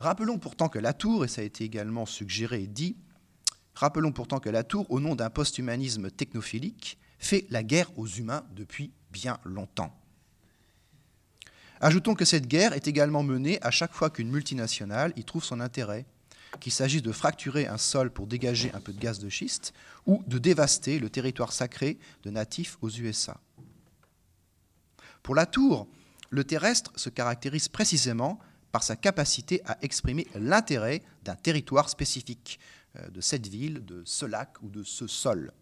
Rappelons 0.00 0.38
pourtant 0.38 0.68
que 0.68 0.80
la 0.80 0.92
tour, 0.92 1.24
et 1.24 1.28
ça 1.28 1.40
a 1.40 1.44
été 1.44 1.62
également 1.62 2.06
suggéré 2.06 2.64
et 2.64 2.66
dit, 2.66 2.96
rappelons 3.74 4.12
pourtant 4.12 4.40
que 4.40 4.50
la 4.50 4.64
tour, 4.64 4.90
au 4.90 4.98
nom 4.98 5.14
d'un 5.14 5.30
post-humanisme 5.30 6.10
technophilique, 6.10 6.98
fait 7.20 7.46
la 7.50 7.62
guerre 7.62 7.96
aux 7.96 8.06
humains 8.06 8.44
depuis 8.50 8.92
bien 9.12 9.38
longtemps. 9.44 9.96
Ajoutons 11.80 12.14
que 12.14 12.24
cette 12.24 12.48
guerre 12.48 12.72
est 12.72 12.88
également 12.88 13.22
menée 13.22 13.62
à 13.62 13.70
chaque 13.70 13.92
fois 13.92 14.10
qu'une 14.10 14.30
multinationale 14.30 15.12
y 15.14 15.22
trouve 15.22 15.44
son 15.44 15.60
intérêt 15.60 16.04
qu'il 16.60 16.72
s'agisse 16.72 17.02
de 17.02 17.12
fracturer 17.12 17.66
un 17.66 17.78
sol 17.78 18.10
pour 18.10 18.26
dégager 18.26 18.72
un 18.74 18.80
peu 18.80 18.92
de 18.92 19.00
gaz 19.00 19.18
de 19.18 19.28
schiste 19.28 19.72
ou 20.06 20.22
de 20.26 20.38
dévaster 20.38 20.98
le 20.98 21.10
territoire 21.10 21.52
sacré 21.52 21.98
de 22.22 22.30
natifs 22.30 22.78
aux 22.80 22.90
USA. 22.90 23.40
Pour 25.22 25.34
la 25.34 25.46
tour, 25.46 25.86
le 26.30 26.44
terrestre 26.44 26.92
se 26.96 27.10
caractérise 27.10 27.68
précisément 27.68 28.38
par 28.72 28.82
sa 28.82 28.96
capacité 28.96 29.62
à 29.64 29.78
exprimer 29.82 30.26
l'intérêt 30.34 31.02
d'un 31.24 31.34
territoire 31.34 31.88
spécifique, 31.88 32.58
euh, 32.96 33.08
de 33.08 33.20
cette 33.20 33.46
ville, 33.46 33.84
de 33.84 34.02
ce 34.04 34.26
lac 34.26 34.62
ou 34.62 34.68
de 34.68 34.82
ce 34.82 35.06
sol. 35.06 35.52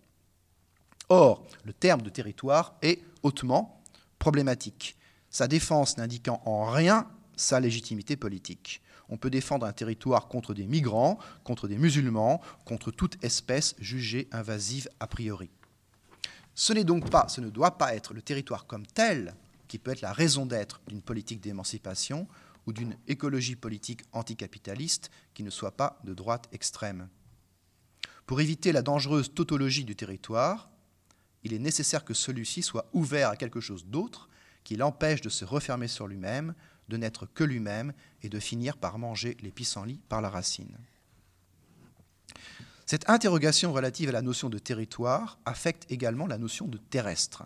Or, 1.09 1.47
le 1.64 1.73
terme 1.73 2.02
de 2.02 2.11
territoire 2.11 2.76
est 2.83 3.00
hautement 3.23 3.83
problématique, 4.19 4.97
sa 5.31 5.47
défense 5.47 5.99
n'indiquant 5.99 6.43
en 6.45 6.64
rien 6.64 7.09
sa 7.37 7.61
légitimité 7.61 8.16
politique. 8.16 8.83
On 9.09 9.17
peut 9.17 9.31
défendre 9.31 9.67
un 9.67 9.73
territoire 9.73 10.29
contre 10.29 10.55
des 10.55 10.67
migrants, 10.67 11.19
contre 11.45 11.69
des 11.69 11.79
musulmans, 11.79 12.41
contre 12.65 12.91
toute 12.91 13.23
espèce 13.25 13.75
jugée 13.79 14.29
invasive 14.33 14.89
a 15.01 15.07
priori. 15.07 15.51
Ce 16.55 16.73
n'est 16.73 16.85
donc 16.85 17.11
pas, 17.11 17.29
ce 17.29 17.41
ne 17.41 17.51
doit 17.51 17.79
pas 17.79 17.95
être 17.95 18.15
le 18.15 18.23
territoire 18.23 18.67
comme 18.67 18.87
tel 18.87 19.35
qui 19.69 19.79
peut 19.79 19.91
être 19.91 20.01
la 20.01 20.13
raison 20.13 20.47
d'être 20.47 20.81
d'une 20.89 21.03
politique 21.03 21.41
d'émancipation 21.41 22.27
ou 22.67 22.73
d'une 22.73 22.97
écologie 23.07 23.57
politique 23.57 24.03
anticapitaliste 24.13 25.11
qui 25.35 25.43
ne 25.43 25.51
soit 25.51 25.77
pas 25.77 25.99
de 26.05 26.15
droite 26.15 26.49
extrême. 26.53 27.09
Pour 28.27 28.41
éviter 28.41 28.73
la 28.73 28.83
dangereuse 28.83 29.33
tautologie 29.33 29.85
du 29.85 29.95
territoire, 29.95 30.69
il 31.45 31.53
est 31.53 31.61
nécessaire 31.61 32.05
que 32.05 32.15
celui-ci 32.15 32.63
soit 32.63 32.89
ouvert 32.93 33.29
à 33.29 33.37
quelque 33.37 33.61
chose 33.61 33.87
d'autre 33.87 34.29
qui 34.65 34.75
l'empêche 34.75 35.21
de 35.21 35.29
se 35.29 35.45
refermer 35.45 35.87
sur 35.87 36.09
lui-même, 36.09 36.55
de 36.88 36.97
n'être 36.97 37.26
que 37.26 37.45
lui-même 37.45 37.93
et 38.23 38.28
de 38.28 38.38
finir 38.38 38.76
par 38.76 38.99
manger 38.99 39.37
les 39.40 39.50
pissenlits 39.50 40.00
par 40.09 40.21
la 40.21 40.31
racine. 40.31 40.76
Cette 42.87 43.09
interrogation 43.11 43.73
relative 43.73 44.11
à 44.11 44.12
la 44.12 44.23
notion 44.23 44.49
de 44.49 44.59
territoire 44.59 45.38
affecte 45.45 45.90
également 45.90 46.26
la 46.26 46.38
notion 46.38 46.69
de 46.69 46.78
terrestre. 46.78 47.43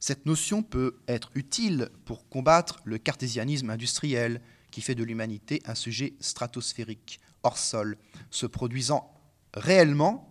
Cette 0.00 0.26
notion 0.26 0.62
peut 0.62 0.96
être 1.06 1.30
utile 1.34 1.90
pour 2.04 2.28
combattre 2.28 2.80
le 2.84 2.98
cartésianisme 2.98 3.70
industriel 3.70 4.40
qui 4.70 4.80
fait 4.80 4.94
de 4.94 5.04
l'humanité 5.04 5.62
un 5.64 5.74
sujet 5.74 6.14
stratosphérique, 6.20 7.20
hors 7.42 7.58
sol, 7.58 7.98
se 8.30 8.46
produisant 8.46 9.14
réellement 9.54 10.26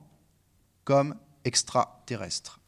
comme 0.83 1.15
extraterrestre. 1.45 2.59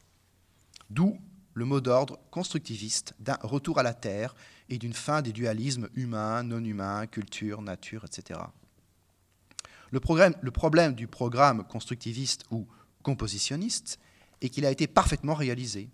D'où 0.89 1.17
le 1.53 1.65
mot 1.65 1.81
d'ordre 1.81 2.19
constructiviste 2.29 3.15
d'un 3.19 3.37
retour 3.41 3.79
à 3.79 3.83
la 3.83 3.93
Terre 3.93 4.35
et 4.71 4.77
d'une 4.77 4.93
fin 4.93 5.21
des 5.21 5.33
dualismes 5.33 5.89
humains, 5.95 6.43
non 6.43 6.63
humains, 6.63 7.05
culture, 7.05 7.61
nature, 7.61 8.05
etc. 8.05 8.39
Le, 9.91 9.99
problème 9.99 10.95
du 10.95 11.07
programme 11.07 11.67
constructiviste 11.67 12.45
ou 12.51 12.65
compositionniste 13.03 13.99
est 14.39 14.47
qu'il 14.47 14.65
a 14.65 14.71
été 14.71 14.87
parfaitement 14.87 15.33
réalisé 15.33 15.89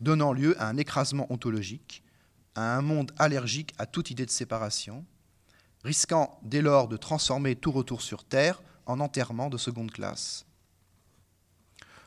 donnant 0.00 0.34
lieu 0.34 0.60
à 0.60 0.68
un 0.68 0.76
écrasement 0.76 1.32
ontologique, 1.32 2.04
à 2.54 2.76
un 2.76 2.82
monde 2.82 3.12
allergique 3.18 3.72
à 3.78 3.86
toute 3.86 4.10
idée 4.10 4.26
de 4.26 4.30
séparation, 4.30 5.06
risquant 5.82 6.38
dès 6.42 6.60
lors 6.60 6.88
de 6.88 6.98
transformer 6.98 7.56
tout 7.56 7.72
retour 7.72 8.02
sur 8.02 8.24
Terre 8.24 8.62
en 8.84 9.00
enterrement 9.00 9.48
de 9.48 9.56
seconde 9.56 9.90
classe. 9.90 10.44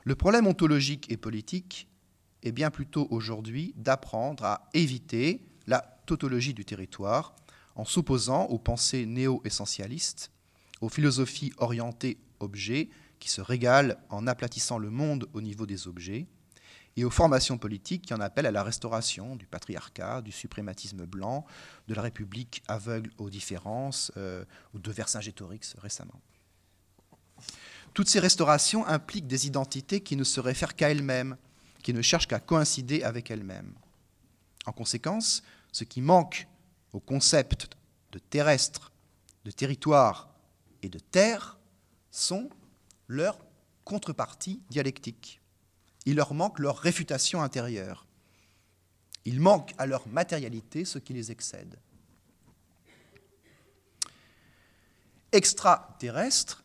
Le 0.04 0.14
problème 0.14 0.46
ontologique 0.46 1.12
et 1.12 1.18
politique 1.18 1.88
est 2.44 2.52
bien 2.52 2.70
plutôt 2.70 3.08
aujourd'hui 3.10 3.74
d'apprendre 3.76 4.44
à 4.44 4.70
éviter 4.76 5.42
la 5.68 6.00
tautologie 6.06 6.54
du 6.54 6.66
territoire 6.66 7.36
en 7.76 7.86
s'opposant 7.86 8.46
aux 8.46 8.60
pensées 8.60 9.06
néo-essentialistes, 9.06 10.32
aux 10.82 10.90
philosophies 10.90 11.54
orientées 11.58 12.18
objets 12.40 12.90
qui 13.20 13.30
se 13.30 13.42
régalent 13.42 13.96
en 14.10 14.28
aplatissant 14.28 14.78
le 14.78 14.90
monde 14.90 15.28
au 15.34 15.42
niveau 15.42 15.66
des 15.66 15.88
objets, 15.88 16.28
et 16.98 17.04
aux 17.04 17.10
formations 17.10 17.58
politiques 17.58 18.04
qui 18.04 18.14
en 18.14 18.22
appellent 18.22 18.46
à 18.46 18.52
la 18.52 18.64
restauration 18.64 19.36
du 19.36 19.46
patriarcat, 19.46 20.22
du 20.22 20.32
suprématisme 20.32 21.06
blanc, 21.06 21.46
de 21.88 21.94
la 21.94 22.02
République 22.02 22.64
aveugle 22.68 23.12
aux 23.18 23.30
différences, 23.30 24.12
euh, 24.18 24.46
ou 24.74 24.80
de 24.80 24.92
Vercingétorix 24.92 25.76
récemment. 25.78 26.22
Toutes 27.94 28.10
ces 28.10 28.20
restaurations 28.20 28.86
impliquent 28.86 29.28
des 29.28 29.48
identités 29.48 30.00
qui 30.00 30.16
ne 30.16 30.24
se 30.24 30.40
réfèrent 30.40 30.76
qu'à 30.76 30.90
elles-mêmes, 30.90 31.38
qui 31.84 31.94
ne 31.94 32.02
cherchent 32.02 32.28
qu'à 32.28 32.40
coïncider 32.40 33.04
avec 33.04 33.30
elles-mêmes. 33.30 33.74
En 34.66 34.72
conséquence, 34.72 35.44
ce 35.76 35.84
qui 35.84 36.02
manque 36.02 36.48
au 36.94 37.00
concept 37.00 37.70
de 38.12 38.20
terrestre, 38.20 38.92
de 39.44 39.52
territoire 39.52 40.30
et 40.82 40.90
de 40.90 41.00
terre 41.00 41.58
sont 42.12 42.50
leurs 43.08 43.40
contreparties 43.84 44.62
dialectiques 44.70 45.42
il 46.06 46.16
leur 46.16 46.34
manque 46.34 46.60
leur 46.60 46.78
réfutation 46.78 47.42
intérieure. 47.42 48.06
Il 49.26 49.40
manque 49.40 49.74
à 49.78 49.88
leur 49.88 50.08
matérialité 50.08 50.86
ce 50.86 51.00
qui 51.00 51.14
les 51.14 51.32
excède. 51.32 51.80
Extraterrestre 55.32 56.64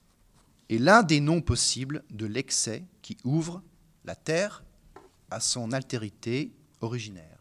est 0.68 0.78
l'un 0.78 1.02
des 1.02 1.20
noms 1.20 1.40
possibles 1.40 2.04
de 2.10 2.26
l'excès 2.26 2.84
qui 3.02 3.16
ouvre 3.24 3.62
la 4.04 4.14
Terre 4.14 4.62
à 5.30 5.40
son 5.40 5.72
altérité 5.72 6.52
originaire. 6.80 7.39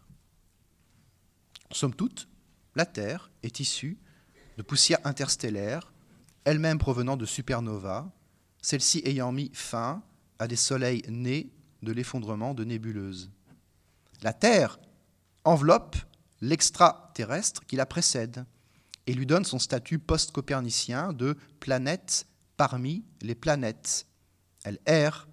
Somme 1.72 1.94
toute, 1.94 2.28
la 2.76 2.86
Terre 2.86 3.32
est 3.44 3.60
issue 3.60 3.98
de 4.58 4.64
poussière 4.64 5.00
interstellaire, 5.04 5.94
elle-même 6.44 6.80
provenant 6.80 7.16
de 7.16 7.26
supernovas, 7.26 8.12
celle-ci 8.62 9.02
ayant 9.06 9.32
mis 9.32 9.52
fin 9.54 10.04
à 10.40 10.48
des 10.48 10.56
soleils 10.56 11.04
nés 11.08 11.52
de 11.84 11.92
l'effondrement 11.92 12.54
de 12.54 12.64
nébuleuses. 12.64 13.30
La 14.22 14.34
Terre 14.34 14.80
enveloppe 15.44 15.96
l'extraterrestre 16.42 17.66
qui 17.66 17.76
la 17.76 17.86
précède 17.86 18.46
et 19.08 19.14
lui 19.14 19.26
donne 19.26 19.46
son 19.46 19.60
statut 19.60 20.00
post-copernicien 20.00 21.14
de 21.14 21.38
planète 21.60 22.28
parmi 22.58 23.06
les 23.22 23.36
planètes. 23.36 24.08
Elle 24.64 24.80
erre, 24.86 25.28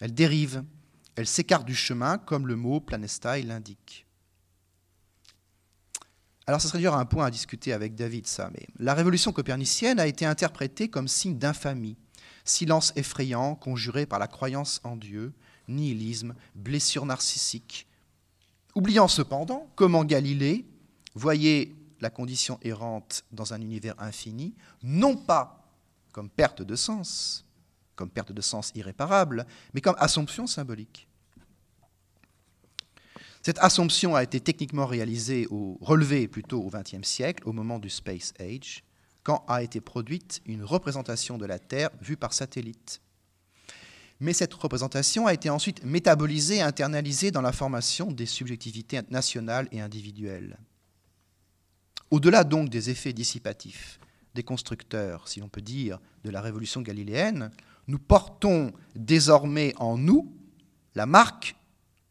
elle 0.00 0.14
dérive, 0.14 0.64
elle 1.14 1.26
s'écarte 1.26 1.66
du 1.66 1.74
chemin 1.74 2.18
comme 2.18 2.46
le 2.46 2.56
mot 2.56 2.80
planestai 2.80 3.42
l'indique. 3.42 4.06
Alors, 6.52 6.60
ce 6.60 6.68
serait 6.68 6.80
dur 6.80 6.94
un 6.94 7.06
point 7.06 7.24
à 7.24 7.30
discuter 7.30 7.72
avec 7.72 7.94
David, 7.94 8.26
ça, 8.26 8.50
mais 8.52 8.66
la 8.78 8.92
révolution 8.92 9.32
copernicienne 9.32 9.98
a 9.98 10.06
été 10.06 10.26
interprétée 10.26 10.90
comme 10.90 11.08
signe 11.08 11.38
d'infamie, 11.38 11.96
silence 12.44 12.92
effrayant 12.94 13.54
conjuré 13.54 14.04
par 14.04 14.18
la 14.18 14.26
croyance 14.26 14.78
en 14.84 14.96
Dieu, 14.96 15.32
nihilisme, 15.66 16.34
blessure 16.54 17.06
narcissique. 17.06 17.86
Oubliant 18.74 19.08
cependant 19.08 19.66
comment 19.76 20.04
Galilée 20.04 20.66
voyait 21.14 21.74
la 22.02 22.10
condition 22.10 22.58
errante 22.60 23.24
dans 23.32 23.54
un 23.54 23.62
univers 23.62 23.94
infini, 23.98 24.54
non 24.82 25.16
pas 25.16 25.72
comme 26.12 26.28
perte 26.28 26.60
de 26.60 26.76
sens, 26.76 27.46
comme 27.96 28.10
perte 28.10 28.32
de 28.32 28.42
sens 28.42 28.72
irréparable, 28.74 29.46
mais 29.72 29.80
comme 29.80 29.96
assomption 29.98 30.46
symbolique. 30.46 31.08
Cette 33.42 33.58
assomption 33.58 34.14
a 34.14 34.22
été 34.22 34.40
techniquement 34.40 34.86
réalisée, 34.86 35.46
ou 35.50 35.78
relevée 35.80 36.28
plutôt 36.28 36.62
au 36.62 36.70
XXe 36.70 37.06
siècle, 37.06 37.42
au 37.46 37.52
moment 37.52 37.78
du 37.78 37.90
Space 37.90 38.32
Age, 38.38 38.84
quand 39.22 39.44
a 39.48 39.62
été 39.62 39.80
produite 39.80 40.40
une 40.46 40.64
représentation 40.64 41.38
de 41.38 41.46
la 41.46 41.58
Terre 41.58 41.90
vue 42.00 42.16
par 42.16 42.32
satellite 42.32 43.00
mais 44.22 44.32
cette 44.32 44.54
représentation 44.54 45.26
a 45.26 45.34
été 45.34 45.50
ensuite 45.50 45.84
métabolisée 45.84 46.58
et 46.58 46.62
internalisée 46.62 47.32
dans 47.32 47.40
la 47.40 47.50
formation 47.50 48.12
des 48.12 48.24
subjectivités 48.24 49.00
nationales 49.10 49.66
et 49.72 49.80
individuelles. 49.80 50.60
Au-delà 52.12 52.44
donc 52.44 52.68
des 52.68 52.88
effets 52.88 53.12
dissipatifs, 53.12 53.98
des 54.36 54.44
constructeurs, 54.44 55.26
si 55.26 55.40
l'on 55.40 55.48
peut 55.48 55.60
dire, 55.60 55.98
de 56.22 56.30
la 56.30 56.40
révolution 56.40 56.82
galiléenne, 56.82 57.50
nous 57.88 57.98
portons 57.98 58.72
désormais 58.94 59.74
en 59.78 59.98
nous 59.98 60.32
la 60.94 61.06
marque 61.06 61.56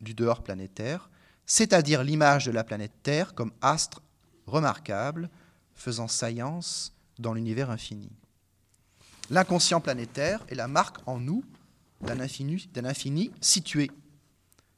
du 0.02 0.14
dehors 0.14 0.44
planétaire, 0.44 1.10
c'est-à-dire 1.46 2.04
l'image 2.04 2.46
de 2.46 2.52
la 2.52 2.64
planète 2.64 2.94
Terre 3.04 3.36
comme 3.36 3.52
astre 3.62 4.02
remarquable, 4.48 5.30
faisant 5.74 6.08
saillance 6.08 6.94
dans 7.20 7.34
l'univers 7.34 7.70
infini. 7.70 8.12
L'inconscient 9.30 9.82
planétaire 9.82 10.46
est 10.50 10.56
la 10.56 10.68
marque 10.68 10.98
en 11.06 11.20
nous 11.20 11.44
d'un 12.02 12.20
infini, 12.20 13.32
situé, 13.40 13.92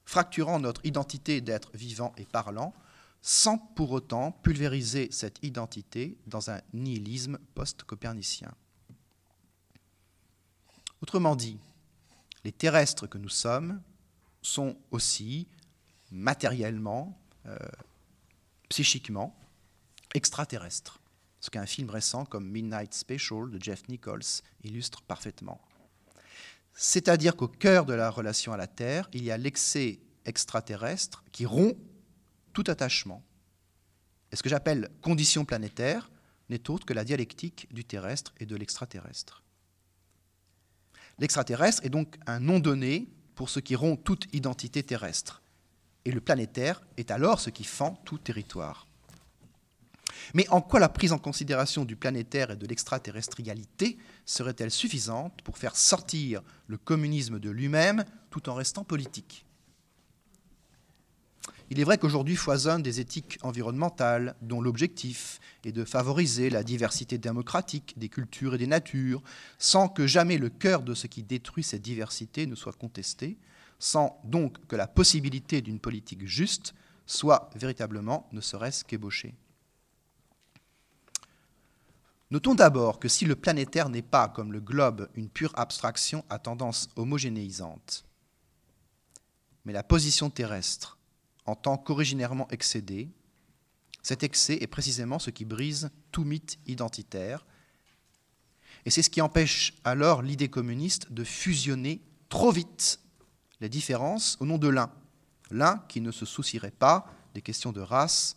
fracturant 0.05 0.59
notre 0.59 0.85
identité 0.85 1.41
d'être 1.41 1.71
vivant 1.73 2.13
et 2.17 2.25
parlant, 2.25 2.73
sans 3.21 3.57
pour 3.57 3.91
autant 3.91 4.31
pulvériser 4.31 5.07
cette 5.11 5.39
identité 5.41 6.17
dans 6.27 6.51
un 6.51 6.59
nihilisme 6.73 7.39
post-copernicien. 7.55 8.53
Autrement 11.01 11.35
dit, 11.35 11.57
les 12.43 12.51
terrestres 12.51 13.07
que 13.07 13.17
nous 13.17 13.29
sommes 13.29 13.81
sont 14.41 14.77
aussi 14.91 15.47
matériellement, 16.13 17.19
euh, 17.47 17.57
psychiquement, 18.69 19.35
extraterrestres, 20.13 21.01
ce 21.41 21.49
qu'un 21.49 21.65
film 21.65 21.89
récent 21.89 22.23
comme 22.23 22.49
Midnight 22.49 22.93
Special 22.93 23.49
de 23.49 23.61
Jeff 23.61 23.87
Nichols 23.89 24.41
illustre 24.63 25.01
parfaitement. 25.01 25.59
C'est-à-dire 26.73 27.35
qu'au 27.35 27.47
cœur 27.47 27.85
de 27.85 27.93
la 27.93 28.09
relation 28.09 28.53
à 28.53 28.57
la 28.57 28.67
Terre, 28.67 29.09
il 29.13 29.23
y 29.23 29.31
a 29.31 29.37
l'excès 29.37 29.99
extraterrestre 30.25 31.23
qui 31.31 31.45
rompt 31.45 31.77
tout 32.53 32.63
attachement. 32.67 33.23
Et 34.31 34.35
ce 34.35 34.43
que 34.43 34.49
j'appelle 34.49 34.89
condition 35.01 35.45
planétaire 35.45 36.09
n'est 36.49 36.69
autre 36.69 36.85
que 36.85 36.93
la 36.93 37.03
dialectique 37.03 37.67
du 37.71 37.83
terrestre 37.85 38.33
et 38.39 38.45
de 38.45 38.55
l'extraterrestre. 38.55 39.43
L'extraterrestre 41.19 41.85
est 41.85 41.89
donc 41.89 42.17
un 42.25 42.39
nom 42.39 42.59
donné 42.59 43.07
pour 43.35 43.49
ce 43.49 43.59
qui 43.59 43.75
rompt 43.75 44.03
toute 44.03 44.33
identité 44.33 44.81
terrestre. 44.83 45.42
Et 46.05 46.11
le 46.11 46.21
planétaire 46.21 46.81
est 46.97 47.11
alors 47.11 47.39
ce 47.39 47.49
qui 47.49 47.63
fend 47.63 48.01
tout 48.05 48.17
territoire. 48.17 48.87
Mais 50.33 50.47
en 50.49 50.61
quoi 50.61 50.79
la 50.79 50.89
prise 50.89 51.11
en 51.11 51.17
considération 51.17 51.85
du 51.85 51.95
planétaire 51.95 52.51
et 52.51 52.55
de 52.55 52.67
l'extraterrestrialité 52.67 53.97
serait-elle 54.25 54.71
suffisante 54.71 55.41
pour 55.43 55.57
faire 55.57 55.75
sortir 55.75 56.41
le 56.67 56.77
communisme 56.77 57.39
de 57.39 57.49
lui-même 57.49 58.05
tout 58.29 58.49
en 58.49 58.53
restant 58.53 58.83
politique? 58.83 59.45
Il 61.69 61.79
est 61.79 61.85
vrai 61.85 61.97
qu'aujourd'hui 61.97 62.35
foisonnent 62.35 62.83
des 62.83 62.99
éthiques 62.99 63.39
environnementales 63.41 64.35
dont 64.41 64.61
l'objectif 64.61 65.39
est 65.63 65.71
de 65.71 65.85
favoriser 65.85 66.49
la 66.49 66.63
diversité 66.63 67.17
démocratique 67.17 67.93
des 67.97 68.09
cultures 68.09 68.55
et 68.55 68.57
des 68.57 68.67
natures, 68.67 69.23
sans 69.57 69.87
que 69.87 70.05
jamais 70.05 70.37
le 70.37 70.49
cœur 70.49 70.83
de 70.83 70.93
ce 70.93 71.07
qui 71.07 71.23
détruit 71.23 71.63
cette 71.63 71.81
diversité 71.81 72.45
ne 72.45 72.55
soit 72.55 72.73
contesté, 72.73 73.37
sans 73.79 74.19
donc 74.23 74.65
que 74.67 74.75
la 74.75 74.87
possibilité 74.87 75.61
d'une 75.61 75.79
politique 75.79 76.25
juste 76.25 76.73
soit 77.05 77.49
véritablement 77.55 78.27
ne 78.31 78.41
serait-ce 78.41 78.83
qu'ébauchée. 78.83 79.35
Notons 82.31 82.55
d'abord 82.55 82.99
que 82.99 83.07
si 83.07 83.25
le 83.25 83.35
planétaire 83.35 83.89
n'est 83.89 84.01
pas, 84.01 84.27
comme 84.27 84.53
le 84.53 84.59
globe, 84.59 85.07
une 85.13 85.29
pure 85.29 85.53
abstraction 85.55 86.25
à 86.29 86.39
tendance 86.39 86.89
homogénéisante, 86.95 88.05
mais 89.65 89.73
la 89.73 89.83
position 89.83 90.29
terrestre, 90.29 90.97
en 91.45 91.55
tant 91.55 91.77
qu'originairement 91.77 92.47
excédé, 92.49 93.09
cet 94.01 94.23
excès 94.23 94.57
est 94.61 94.67
précisément 94.67 95.19
ce 95.19 95.29
qui 95.29 95.45
brise 95.45 95.91
tout 96.11 96.23
mythe 96.23 96.57
identitaire, 96.65 97.45
et 98.85 98.89
c'est 98.89 99.03
ce 99.03 99.09
qui 99.09 99.21
empêche 99.21 99.75
alors 99.83 100.21
l'idée 100.21 100.49
communiste 100.49 101.11
de 101.11 101.23
fusionner 101.23 102.01
trop 102.29 102.51
vite 102.51 102.99
les 103.63 103.69
différences 103.69 104.35
au 104.41 104.45
nom 104.45 104.57
de 104.57 104.67
l'un, 104.67 104.91
l'un 105.49 105.77
qui 105.87 106.01
ne 106.01 106.11
se 106.11 106.25
soucierait 106.25 106.69
pas 106.69 107.07
des 107.33 107.41
questions 107.41 107.71
de 107.71 107.79
race, 107.79 108.35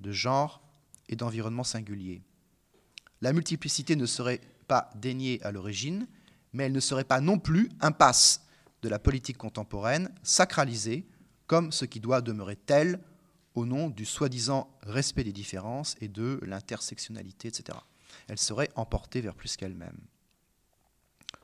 de 0.00 0.12
genre 0.12 0.60
et 1.08 1.16
d'environnement 1.16 1.64
singulier. 1.64 2.22
La 3.22 3.32
multiplicité 3.32 3.96
ne 3.96 4.04
serait 4.04 4.42
pas 4.68 4.90
déniée 4.96 5.42
à 5.42 5.50
l'origine, 5.50 6.06
mais 6.52 6.64
elle 6.64 6.72
ne 6.72 6.80
serait 6.80 7.04
pas 7.04 7.22
non 7.22 7.38
plus 7.38 7.70
impasse 7.80 8.42
de 8.82 8.90
la 8.90 8.98
politique 8.98 9.38
contemporaine, 9.38 10.10
sacralisée 10.22 11.06
comme 11.46 11.72
ce 11.72 11.86
qui 11.86 11.98
doit 11.98 12.20
demeurer 12.20 12.56
tel 12.56 13.00
au 13.54 13.64
nom 13.64 13.88
du 13.88 14.04
soi-disant 14.04 14.68
respect 14.82 15.24
des 15.24 15.32
différences 15.32 15.96
et 16.02 16.08
de 16.08 16.38
l'intersectionnalité, 16.42 17.48
etc. 17.48 17.78
Elle 18.28 18.38
serait 18.38 18.68
emportée 18.74 19.22
vers 19.22 19.36
plus 19.36 19.56
qu'elle-même. 19.56 19.96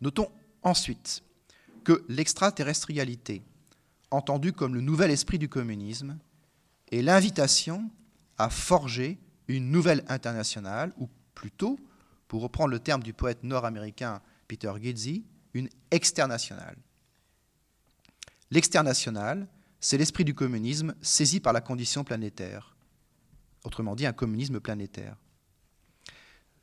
Notons 0.02 0.30
ensuite 0.62 1.22
que 1.82 2.04
l'extraterrestrialité, 2.08 3.42
entendue 4.10 4.52
comme 4.52 4.74
le 4.74 4.80
nouvel 4.80 5.10
esprit 5.10 5.38
du 5.38 5.48
communisme, 5.48 6.18
est 6.90 7.02
l'invitation 7.02 7.90
à 8.38 8.50
forger 8.50 9.18
une 9.48 9.70
nouvelle 9.70 10.04
internationale, 10.08 10.92
ou 10.98 11.08
plutôt, 11.34 11.78
pour 12.28 12.42
reprendre 12.42 12.70
le 12.70 12.78
terme 12.78 13.02
du 13.02 13.12
poète 13.12 13.42
nord-américain 13.42 14.20
Peter 14.48 14.72
Gizzi, 14.80 15.24
une 15.54 15.68
externationale. 15.90 16.76
L'externationale, 18.50 19.48
c'est 19.80 19.98
l'esprit 19.98 20.24
du 20.24 20.34
communisme 20.34 20.94
saisi 21.02 21.40
par 21.40 21.52
la 21.52 21.60
condition 21.60 22.04
planétaire. 22.04 22.76
Autrement 23.64 23.94
dit, 23.94 24.06
un 24.06 24.12
communisme 24.12 24.60
planétaire. 24.60 25.16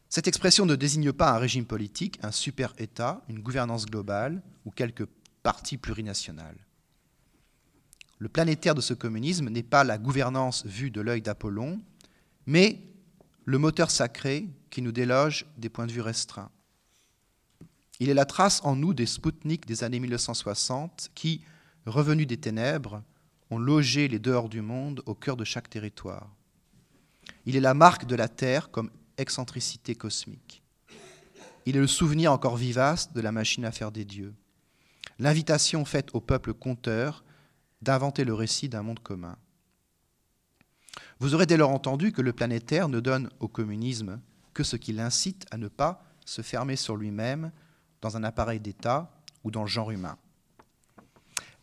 Cette 0.09 0.27
expression 0.27 0.65
ne 0.65 0.75
désigne 0.75 1.13
pas 1.13 1.31
un 1.31 1.37
régime 1.37 1.65
politique, 1.65 2.19
un 2.23 2.31
super-État, 2.31 3.21
une 3.29 3.39
gouvernance 3.39 3.85
globale 3.85 4.41
ou 4.65 4.71
quelques 4.71 5.05
partis 5.43 5.77
plurinationales. 5.77 6.57
Le 8.17 8.27
planétaire 8.27 8.75
de 8.75 8.81
ce 8.81 8.95
communisme 8.95 9.49
n'est 9.49 9.63
pas 9.63 9.83
la 9.83 9.99
gouvernance 9.99 10.65
vue 10.65 10.89
de 10.89 10.99
l'œil 10.99 11.21
d'Apollon, 11.21 11.79
mais 12.47 12.81
le 13.45 13.57
moteur 13.59 13.91
sacré 13.91 14.47
qui 14.71 14.81
nous 14.81 14.91
déloge 14.91 15.45
des 15.57 15.69
points 15.69 15.87
de 15.87 15.91
vue 15.91 16.01
restreints. 16.01 16.51
Il 17.99 18.09
est 18.09 18.15
la 18.15 18.25
trace 18.25 18.61
en 18.63 18.75
nous 18.75 18.93
des 18.93 19.05
Spoutniks 19.05 19.67
des 19.67 19.83
années 19.83 19.99
1960 19.99 21.11
qui, 21.13 21.41
revenus 21.85 22.27
des 22.27 22.37
ténèbres, 22.37 23.03
ont 23.51 23.59
logé 23.59 24.07
les 24.07 24.19
dehors 24.19 24.49
du 24.49 24.61
monde 24.61 25.03
au 25.05 25.13
cœur 25.13 25.37
de 25.37 25.43
chaque 25.43 25.69
territoire. 25.69 26.29
Il 27.45 27.55
est 27.55 27.61
la 27.61 27.73
marque 27.73 28.05
de 28.05 28.15
la 28.15 28.27
Terre 28.27 28.71
comme 28.71 28.89
excentricité 29.19 29.95
cosmique. 29.95 30.63
Il 31.65 31.77
est 31.77 31.81
le 31.81 31.87
souvenir 31.87 32.31
encore 32.31 32.57
vivace 32.57 33.13
de 33.13 33.21
la 33.21 33.31
machine 33.31 33.65
à 33.65 33.71
faire 33.71 33.91
des 33.91 34.05
dieux. 34.05 34.33
L'invitation 35.19 35.85
faite 35.85 36.09
au 36.13 36.21
peuple 36.21 36.53
conteur 36.53 37.23
d'inventer 37.81 38.23
le 38.23 38.33
récit 38.33 38.69
d'un 38.69 38.81
monde 38.81 38.99
commun. 38.99 39.37
Vous 41.19 41.33
aurez 41.33 41.45
dès 41.45 41.57
lors 41.57 41.71
entendu 41.71 42.11
que 42.11 42.21
le 42.21 42.33
planétaire 42.33 42.87
ne 42.87 42.99
donne 42.99 43.29
au 43.39 43.47
communisme 43.47 44.19
que 44.53 44.63
ce 44.63 44.77
qui 44.77 44.93
l'incite 44.93 45.45
à 45.51 45.57
ne 45.57 45.67
pas 45.67 46.03
se 46.25 46.41
fermer 46.41 46.75
sur 46.75 46.95
lui-même 46.95 47.51
dans 48.01 48.15
un 48.17 48.23
appareil 48.23 48.59
d'État 48.59 49.11
ou 49.43 49.51
dans 49.51 49.61
le 49.61 49.67
genre 49.67 49.91
humain. 49.91 50.17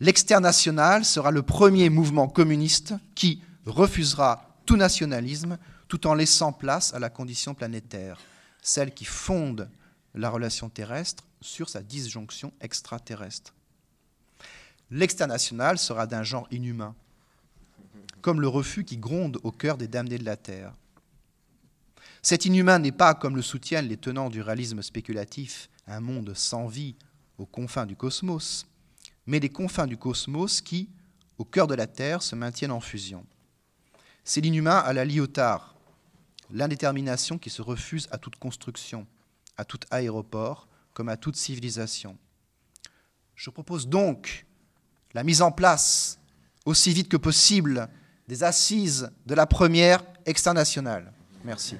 L'externational 0.00 1.04
sera 1.04 1.30
le 1.30 1.42
premier 1.42 1.88
mouvement 1.88 2.28
communiste 2.28 2.94
qui 3.14 3.42
refusera 3.64 4.60
tout 4.66 4.76
nationalisme 4.76 5.58
tout 5.88 6.06
en 6.06 6.14
laissant 6.14 6.52
place 6.52 6.94
à 6.94 6.98
la 6.98 7.10
condition 7.10 7.54
planétaire, 7.54 8.18
celle 8.62 8.92
qui 8.92 9.04
fonde 9.04 9.68
la 10.14 10.30
relation 10.30 10.68
terrestre 10.68 11.24
sur 11.40 11.68
sa 11.68 11.82
disjonction 11.82 12.52
extraterrestre. 12.60 13.54
L'externational 14.90 15.78
sera 15.78 16.06
d'un 16.06 16.22
genre 16.22 16.48
inhumain, 16.50 16.94
comme 18.22 18.40
le 18.40 18.48
refus 18.48 18.84
qui 18.84 18.96
gronde 18.96 19.38
au 19.42 19.52
cœur 19.52 19.76
des 19.76 19.88
damnés 19.88 20.18
de 20.18 20.24
la 20.24 20.36
Terre. 20.36 20.72
Cet 22.22 22.44
inhumain 22.44 22.80
n'est 22.80 22.92
pas, 22.92 23.14
comme 23.14 23.36
le 23.36 23.42
soutiennent 23.42 23.88
les 23.88 23.96
tenants 23.96 24.30
du 24.30 24.40
réalisme 24.40 24.82
spéculatif, 24.82 25.70
un 25.86 26.00
monde 26.00 26.34
sans 26.34 26.66
vie 26.66 26.96
aux 27.38 27.46
confins 27.46 27.86
du 27.86 27.94
cosmos, 27.94 28.66
mais 29.26 29.38
les 29.38 29.50
confins 29.50 29.86
du 29.86 29.96
cosmos 29.96 30.60
qui, 30.60 30.88
au 31.38 31.44
cœur 31.44 31.66
de 31.66 31.74
la 31.74 31.86
Terre, 31.86 32.22
se 32.22 32.34
maintiennent 32.34 32.72
en 32.72 32.80
fusion. 32.80 33.24
C'est 34.24 34.40
l'inhumain 34.40 34.78
à 34.78 34.92
la 34.92 35.04
Lyotard, 35.04 35.75
l'indétermination 36.50 37.38
qui 37.38 37.50
se 37.50 37.62
refuse 37.62 38.08
à 38.10 38.18
toute 38.18 38.36
construction, 38.36 39.06
à 39.56 39.64
tout 39.64 39.80
aéroport, 39.90 40.68
comme 40.92 41.08
à 41.08 41.16
toute 41.16 41.36
civilisation. 41.36 42.16
Je 43.34 43.50
propose 43.50 43.88
donc 43.88 44.46
la 45.14 45.22
mise 45.22 45.42
en 45.42 45.52
place, 45.52 46.18
aussi 46.64 46.92
vite 46.92 47.08
que 47.08 47.16
possible, 47.16 47.88
des 48.28 48.42
assises 48.42 49.10
de 49.26 49.34
la 49.34 49.46
première 49.46 50.02
externationale. 50.24 51.12
Merci. 51.44 51.76